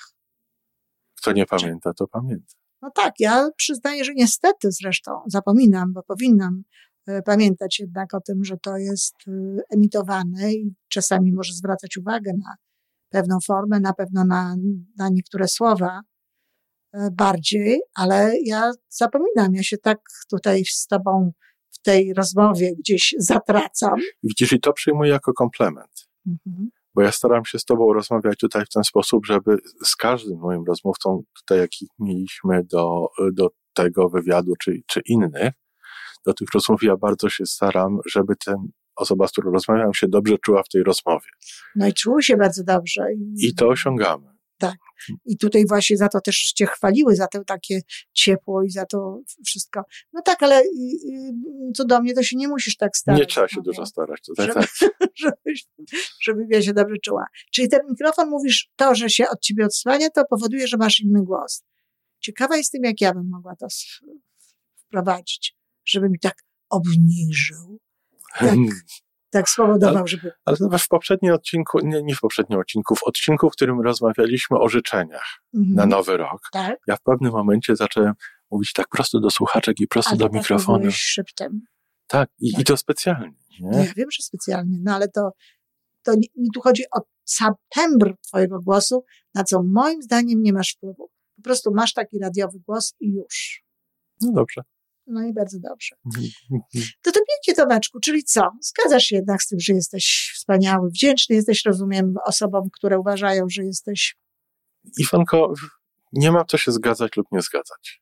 Kto 1.17 1.32
nie 1.32 1.46
pamięta, 1.46 1.94
to 1.94 2.08
pamięta. 2.08 2.54
No 2.82 2.91
tak, 2.96 3.13
ja 3.20 3.50
przyznaję, 3.56 4.04
że 4.04 4.13
niestety 4.13 4.72
zresztą 4.72 5.12
zapominam, 5.28 5.94
bo 5.94 6.04
powinnam 6.04 6.63
pamiętać 7.26 7.80
jednak 7.80 8.13
o 8.13 8.21
tym, 8.21 8.43
że 8.43 8.58
to 8.58 8.78
jest 8.78 9.15
e, 9.28 9.32
emitowane 9.69 10.54
i 10.54 10.74
czasami 10.89 11.32
może 11.32 11.54
zwracać 11.54 11.97
uwagę 11.97 12.32
na 12.38 12.56
pewną 13.10 13.38
formę, 13.47 13.80
na 13.80 13.93
pewno 13.93 14.26
na, 14.26 14.56
na 14.97 15.10
niektóre 15.10 15.47
słowa 15.47 16.02
e, 16.93 17.10
bardziej, 17.12 17.82
ale 17.95 18.34
ja 18.45 18.71
zapominam, 18.89 19.54
ja 19.54 19.63
się 19.63 19.78
tak 19.78 20.00
tutaj 20.30 20.65
z 20.65 20.88
tobą 20.88 21.32
w 21.71 21.82
tej 21.82 22.13
rozmowie 22.13 22.71
gdzieś 22.80 23.15
zatracam. 23.17 23.95
Widzisz, 24.24 24.54
i 24.54 24.60
to 24.60 24.74
przyjmuję 24.74 25.12
jako 25.12 25.34
komplement. 25.34 26.08
Mhm. 26.28 26.69
Bo 26.95 27.02
ja 27.02 27.12
staram 27.12 27.45
się 27.45 27.60
z 27.60 27.65
Tobą 27.65 27.93
rozmawiać 27.93 28.38
tutaj 28.39 28.65
w 28.65 28.69
ten 28.69 28.84
sposób, 28.84 29.26
żeby 29.26 29.58
z 29.86 29.95
każdym 29.95 30.39
moim 30.39 30.63
rozmówcą, 30.67 31.24
tutaj 31.38 31.60
jakich 31.60 31.89
mieliśmy 32.00 32.63
do, 32.63 33.08
do 33.34 33.50
tego 33.74 34.10
wywiadu, 34.10 34.54
czy, 34.63 34.82
czy 34.88 35.02
innych, 35.06 35.54
do 36.26 36.34
tych 36.34 36.48
rozmów, 36.54 36.84
ja 36.84 36.98
bardzo 36.98 37.30
się 37.30 37.46
staram, 37.46 38.00
żeby 38.06 38.36
ten 38.46 38.56
osoba, 38.96 39.28
z 39.28 39.32
którą 39.32 39.52
rozmawiam, 39.52 39.94
się 39.94 40.08
dobrze 40.08 40.38
czuła 40.38 40.64
w 40.64 40.70
tej 40.70 40.84
rozmowie. 40.84 41.28
No 41.76 41.88
i 41.88 41.94
czuł 41.94 42.22
się 42.22 42.38
bardzo 42.38 42.64
dobrze. 42.64 43.08
I 43.38 43.56
to 43.56 43.68
osiągamy. 43.68 44.32
Tak. 44.62 44.76
I 45.26 45.38
tutaj 45.38 45.66
właśnie 45.66 45.98
za 45.98 46.10
to 46.10 46.22
też 46.22 46.54
cię 46.56 46.66
chwaliły, 46.66 47.16
za 47.16 47.28
to 47.28 47.44
takie 47.44 47.82
ciepło 48.14 48.64
i 48.64 48.70
za 48.70 48.86
to 48.86 49.20
wszystko. 49.46 49.82
No 50.14 50.22
tak, 50.22 50.44
ale 50.44 50.62
co 51.76 51.86
do 51.86 52.02
mnie, 52.02 52.14
to 52.14 52.24
się 52.24 52.38
nie 52.38 52.48
musisz 52.48 52.78
tak 52.78 52.98
starać. 52.98 53.20
Nie 53.20 53.26
trzeba 53.26 53.48
się 53.48 53.58
no, 53.58 53.64
dużo 53.64 53.86
starać. 53.86 54.22
Tutaj, 54.22 54.48
żeby, 54.48 54.60
tak. 54.60 54.70
żeby, 55.22 55.54
żeby 56.22 56.46
ja 56.50 56.62
się 56.62 56.74
dobrze 56.74 56.96
czuła. 57.04 57.26
Czyli 57.52 57.70
ten 57.70 57.80
mikrofon, 57.90 58.30
mówisz, 58.30 58.70
to, 58.76 58.96
że 58.96 59.10
się 59.10 59.30
od 59.30 59.42
ciebie 59.42 59.66
odsłania, 59.66 60.10
to 60.10 60.26
powoduje, 60.30 60.68
że 60.68 60.78
masz 60.78 61.00
inny 61.00 61.24
głos. 61.24 61.64
Ciekawa 62.20 62.58
jestem, 62.58 62.84
jak 62.84 63.02
ja 63.02 63.14
bym 63.14 63.30
mogła 63.30 63.56
to 63.56 63.68
wprowadzić, 64.76 65.56
żeby 65.86 66.10
mi 66.10 66.20
tak 66.20 66.36
obniżył. 66.70 67.80
Tak, 68.39 68.56
tak 69.30 69.50
spowodował, 69.50 70.08
żeby. 70.08 70.32
Ale, 70.46 70.58
ale 70.70 70.80
w 70.80 70.88
poprzednim 70.88 71.34
odcinku, 71.34 71.80
nie, 71.80 72.04
nie 72.04 72.15
w 72.15 72.20
poprzednim 72.20 72.60
odcinku, 72.60 72.96
w 72.96 73.04
odcinku, 73.04 73.50
w 73.50 73.54
którym 73.54 73.82
rozmawialiśmy 73.82 74.60
o 74.60 74.70
życzeniach 74.70 75.41
mhm. 75.54 75.76
na 75.76 75.86
nowy 75.86 76.17
rok, 76.17 76.41
tak? 76.52 76.80
ja 76.88 76.96
w 76.96 77.02
pewnym 77.02 77.32
momencie 77.32 77.76
zacząłem 77.76 78.13
mówić 78.52 78.74
tak 78.74 78.88
prosto 78.88 79.20
do 79.20 79.30
słuchaczek 79.30 79.80
i 79.80 79.88
prosto 79.88 80.10
ale 80.10 80.20
do 80.20 80.26
tak 80.26 80.34
mikrofonu. 80.34 80.91
szeptem. 80.91 81.62
Tak, 82.08 82.30
i, 82.39 82.52
tak. 82.52 82.62
i 82.62 82.63
to 82.63 82.78
specjalnie. 82.78 83.38
Nie? 83.60 83.78
Ja 83.78 83.94
wiem, 83.96 84.12
że 84.12 84.24
specjalnie, 84.24 84.78
no 84.84 84.96
ale 84.96 85.08
to, 85.08 85.32
to 86.04 86.13
nie, 86.13 86.28
mi 86.38 86.50
tu 86.54 86.62
chodzi 86.62 86.84
o 86.96 87.02
sam 87.26 87.54
tembr 87.70 88.13
twojego 88.28 88.60
głosu, 88.60 89.06
na 89.34 89.44
co 89.44 89.63
moim 89.63 90.02
zdaniem 90.02 90.41
nie 90.41 90.54
masz 90.54 90.72
wpływu. 90.72 91.10
Po 91.36 91.41
prostu 91.41 91.72
masz 91.74 91.94
taki 91.94 92.20
radiowy 92.20 92.60
głos 92.67 92.94
i 93.00 93.13
już. 93.13 93.63
No 94.22 94.32
dobrze. 94.32 94.62
No 95.12 95.24
i 95.24 95.34
bardzo 95.34 95.58
dobrze. 95.60 95.95
Mhm. 96.06 96.30
To 97.02 97.12
to 97.12 97.19
pięknie, 97.19 97.63
Tomeczku, 97.63 98.00
czyli 98.00 98.24
co? 98.24 98.50
Zgadzasz 98.62 99.04
się 99.04 99.15
jednak 99.15 99.43
z 99.43 99.47
tym, 99.47 99.60
że 99.60 99.74
jesteś 99.74 100.32
wspaniały, 100.36 100.89
wdzięczny 100.89 101.36
jesteś, 101.36 101.65
rozumiem, 101.65 102.13
osobom, 102.26 102.69
które 102.74 103.00
uważają, 103.00 103.45
że 103.50 103.63
jesteś... 103.63 104.15
Iwanko, 104.97 105.54
nie 106.13 106.32
ma 106.32 106.45
co 106.45 106.58
się 106.58 106.71
zgadzać 106.71 107.17
lub 107.17 107.28
nie 107.32 107.41
zgadzać. 107.41 108.02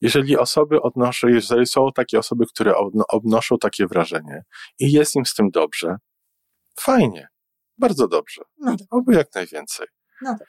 Jeżeli 0.00 0.36
osoby 0.36 0.82
odnoszą, 0.82 1.28
jeżeli 1.28 1.66
są 1.66 1.92
takie 1.94 2.18
osoby, 2.18 2.44
które 2.46 2.74
odnoszą 3.08 3.58
takie 3.58 3.86
wrażenie 3.86 4.42
i 4.78 4.92
jest 4.92 5.16
im 5.16 5.26
z 5.26 5.34
tym 5.34 5.50
dobrze, 5.50 5.96
fajnie, 6.80 7.28
bardzo 7.78 8.08
dobrze. 8.08 8.42
No 8.58 8.76
tak. 8.76 8.86
Oby 8.90 9.14
jak 9.14 9.34
najwięcej. 9.34 9.86
No 10.22 10.36
to 10.38 10.44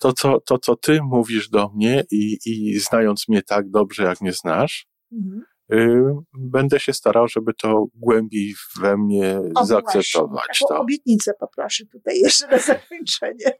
To 0.00 0.12
co, 0.12 0.40
to, 0.40 0.58
co 0.58 0.76
ty 0.76 1.02
mówisz 1.02 1.48
do 1.48 1.68
mnie 1.68 2.04
i, 2.10 2.38
i 2.44 2.78
znając 2.78 3.28
mnie 3.28 3.42
tak 3.42 3.70
dobrze, 3.70 4.02
jak 4.02 4.20
mnie 4.20 4.32
znasz, 4.32 4.86
Mhm. 5.16 5.42
Y, 5.72 6.02
będę 6.32 6.80
się 6.80 6.92
starał, 6.92 7.28
żeby 7.28 7.54
to 7.54 7.86
głębiej 7.94 8.54
we 8.80 8.96
mnie 8.96 9.40
o, 9.54 9.66
zaakceptować. 9.66 10.58
Taką 10.58 10.74
to. 10.74 10.80
obietnicę 10.80 11.32
poproszę 11.40 11.86
tutaj 11.86 12.18
jeszcze 12.18 12.46
na 12.46 12.58
zakończenie. 12.72 13.58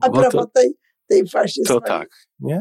A 0.00 0.10
propos 0.10 0.32
to, 0.32 0.46
tej, 0.46 0.74
tej 1.06 1.24
właśnie 1.24 1.64
To 1.64 1.78
swojej, 1.78 1.86
tak, 1.86 2.08
nie? 2.38 2.60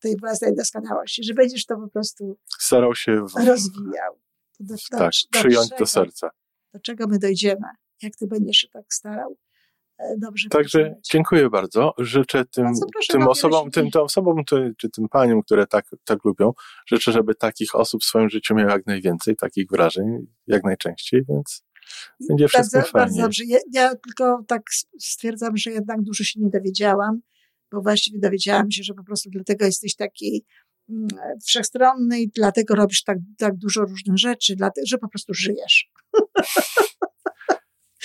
Tej 0.00 0.16
własnej 0.16 0.54
doskonałości, 0.54 1.24
że 1.24 1.34
będziesz 1.34 1.66
to 1.66 1.76
po 1.76 1.88
prostu 1.88 2.38
starał 2.58 2.94
się 2.94 3.26
w... 3.26 3.46
rozwijał. 3.46 4.20
Do, 4.60 4.74
do, 4.74 4.98
tak, 4.98 5.12
do 5.32 5.38
przyjąć 5.38 5.68
czego, 5.68 5.78
do 5.78 5.86
serca. 5.86 6.30
Do 6.72 6.80
czego 6.80 7.06
my 7.06 7.18
dojdziemy, 7.18 7.68
jak 8.02 8.16
ty 8.16 8.26
będziesz 8.26 8.56
się 8.56 8.68
tak 8.68 8.84
starał 8.88 9.36
dobrze. 10.18 10.48
Także 10.48 10.94
dziękuję 11.12 11.50
bardzo. 11.50 11.94
Życzę 11.98 12.44
tym, 12.44 12.66
tym 13.08 13.28
osobom, 13.28 13.70
tym, 13.70 13.90
tym 13.90 14.02
osobom, 14.02 14.44
czy 14.78 14.90
tym 14.90 15.08
paniom, 15.08 15.42
które 15.42 15.66
tak, 15.66 15.84
tak 16.04 16.24
lubią, 16.24 16.52
życzę, 16.86 17.12
żeby 17.12 17.34
takich 17.34 17.74
osób 17.74 18.02
w 18.02 18.04
swoim 18.04 18.30
życiu 18.30 18.54
miało 18.54 18.70
jak 18.70 18.86
najwięcej, 18.86 19.36
takich 19.36 19.70
wrażeń, 19.70 20.26
jak 20.46 20.64
najczęściej, 20.64 21.24
więc 21.28 21.64
będzie 22.28 22.48
wszystko 22.48 22.78
bardzo, 22.78 22.92
fajnie. 22.92 23.06
Bardzo 23.06 23.22
dobrze. 23.22 23.44
Ja, 23.46 23.58
ja, 23.72 23.94
tylko 23.94 24.44
tak 24.48 24.62
stwierdzam, 25.00 25.56
że 25.56 25.70
jednak 25.70 26.02
dużo 26.02 26.24
się 26.24 26.40
nie 26.40 26.50
dowiedziałam, 26.50 27.20
bo 27.72 27.80
właściwie 27.80 28.18
dowiedziałam 28.18 28.70
się, 28.70 28.82
że 28.82 28.94
po 28.94 29.04
prostu 29.04 29.30
dlatego 29.30 29.64
jesteś 29.64 29.96
taki 29.96 30.44
mm, 30.88 31.08
wszechstronny 31.46 32.20
i 32.20 32.28
dlatego 32.28 32.74
robisz 32.74 33.02
tak, 33.02 33.18
tak 33.38 33.56
dużo 33.56 33.80
różnych 33.80 34.18
rzeczy, 34.18 34.56
dlatego, 34.56 34.86
że 34.86 34.98
po 34.98 35.08
prostu 35.08 35.34
żyjesz. 35.34 35.90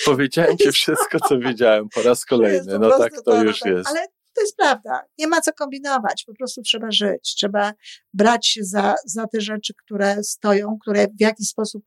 Powiedziałem 0.04 0.56
ci 0.56 0.72
wszystko, 0.72 1.18
co 1.28 1.38
wiedziałem 1.38 1.88
po 1.94 2.02
raz 2.02 2.24
kolejny. 2.24 2.78
No 2.78 2.98
tak 2.98 3.12
to, 3.24 3.42
już 3.42 3.64
jest. 3.64 3.88
Ale 3.88 4.06
to 4.34 4.40
jest 4.40 4.56
prawda. 4.56 5.02
Nie 5.18 5.26
ma 5.26 5.40
co 5.40 5.52
kombinować. 5.52 6.24
Po 6.26 6.34
prostu 6.34 6.62
trzeba 6.62 6.90
żyć. 6.90 7.34
Trzeba 7.36 7.72
brać 8.14 8.48
się 8.48 8.64
za, 8.64 8.94
za 9.04 9.26
te 9.26 9.40
rzeczy, 9.40 9.72
które 9.84 10.24
stoją, 10.24 10.78
które 10.82 11.06
w 11.06 11.20
jakiś 11.20 11.48
sposób 11.48 11.84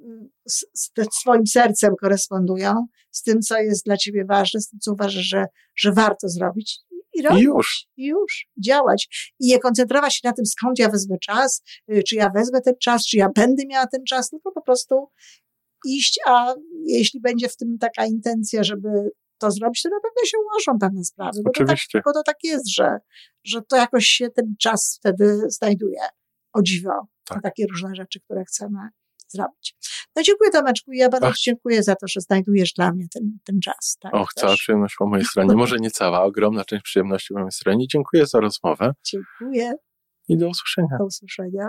mm, 0.00 0.28
z, 0.48 0.64
z 0.74 0.90
swoim 1.20 1.46
sercem 1.46 1.94
korespondują, 2.00 2.86
z 3.10 3.22
tym, 3.22 3.40
co 3.40 3.58
jest 3.58 3.84
dla 3.84 3.96
ciebie 3.96 4.24
ważne, 4.24 4.60
z 4.60 4.68
tym, 4.68 4.80
co 4.80 4.92
uważasz, 4.92 5.24
że, 5.24 5.44
że 5.76 5.92
warto 5.92 6.28
zrobić. 6.28 6.80
I, 7.14 7.22
robić, 7.22 7.42
I 7.42 7.44
już. 7.44 7.86
I 7.96 8.06
już. 8.06 8.46
Działać. 8.64 9.32
I 9.40 9.46
nie 9.46 9.58
koncentrować 9.58 10.14
się 10.14 10.20
na 10.24 10.32
tym, 10.32 10.46
skąd 10.46 10.78
ja 10.78 10.88
wezmę 10.88 11.16
czas, 11.18 11.62
y, 11.92 12.02
czy 12.02 12.16
ja 12.16 12.30
wezmę 12.30 12.60
ten 12.60 12.74
czas, 12.82 13.06
czy 13.06 13.16
ja 13.16 13.28
będę 13.34 13.62
miała 13.66 13.86
ten 13.86 14.04
czas, 14.04 14.30
tylko 14.30 14.52
po 14.52 14.62
prostu 14.62 15.08
iść, 15.86 16.20
a 16.26 16.54
jeśli 16.86 17.20
będzie 17.20 17.48
w 17.48 17.56
tym 17.56 17.78
taka 17.78 18.06
intencja, 18.06 18.64
żeby 18.64 18.88
to 19.38 19.50
zrobić, 19.50 19.82
to 19.82 19.88
na 19.88 20.00
pewno 20.02 20.26
się 20.26 20.38
ułożą 20.38 20.78
pewne 20.78 21.04
sprawy. 21.04 21.40
Bo 21.44 21.50
Oczywiście. 21.50 21.98
To 21.98 22.02
tak, 22.02 22.04
bo 22.04 22.12
to 22.12 22.22
tak 22.22 22.36
jest, 22.42 22.70
że, 22.74 22.98
że 23.44 23.62
to 23.62 23.76
jakoś 23.76 24.06
się 24.06 24.30
ten 24.30 24.54
czas 24.60 24.96
wtedy 24.98 25.40
znajduje. 25.50 26.00
O 26.52 26.62
dziwo. 26.62 27.06
Tak. 27.24 27.42
Takie 27.42 27.66
różne 27.66 27.94
rzeczy, 27.94 28.20
które 28.20 28.44
chcemy 28.44 28.78
zrobić. 29.28 29.76
No 30.16 30.22
dziękuję 30.22 30.50
Tomeczku 30.50 30.92
ja 30.92 31.08
bardzo 31.08 31.26
Ach. 31.26 31.36
dziękuję 31.36 31.82
za 31.82 31.94
to, 31.94 32.08
że 32.08 32.20
znajdujesz 32.20 32.72
dla 32.72 32.92
mnie 32.92 33.06
ten, 33.14 33.38
ten 33.44 33.60
czas. 33.60 33.96
Tak, 34.00 34.14
Och, 34.14 34.34
też. 34.34 34.42
cała 34.42 34.54
przyjemność 34.54 34.94
po 34.98 35.06
mojej 35.06 35.24
stronie. 35.24 35.54
Może 35.64 35.76
nie 35.76 35.90
cała, 35.90 36.22
ogromna 36.22 36.64
część 36.64 36.82
przyjemności 36.84 37.34
po 37.34 37.40
mojej 37.40 37.52
stronie. 37.52 37.86
Dziękuję 37.88 38.26
za 38.26 38.40
rozmowę. 38.40 38.92
Dziękuję. 39.04 39.72
I 40.28 40.36
do 40.36 40.48
usłyszenia. 40.48 40.98
Do 40.98 41.04
usłyszenia. 41.04 41.68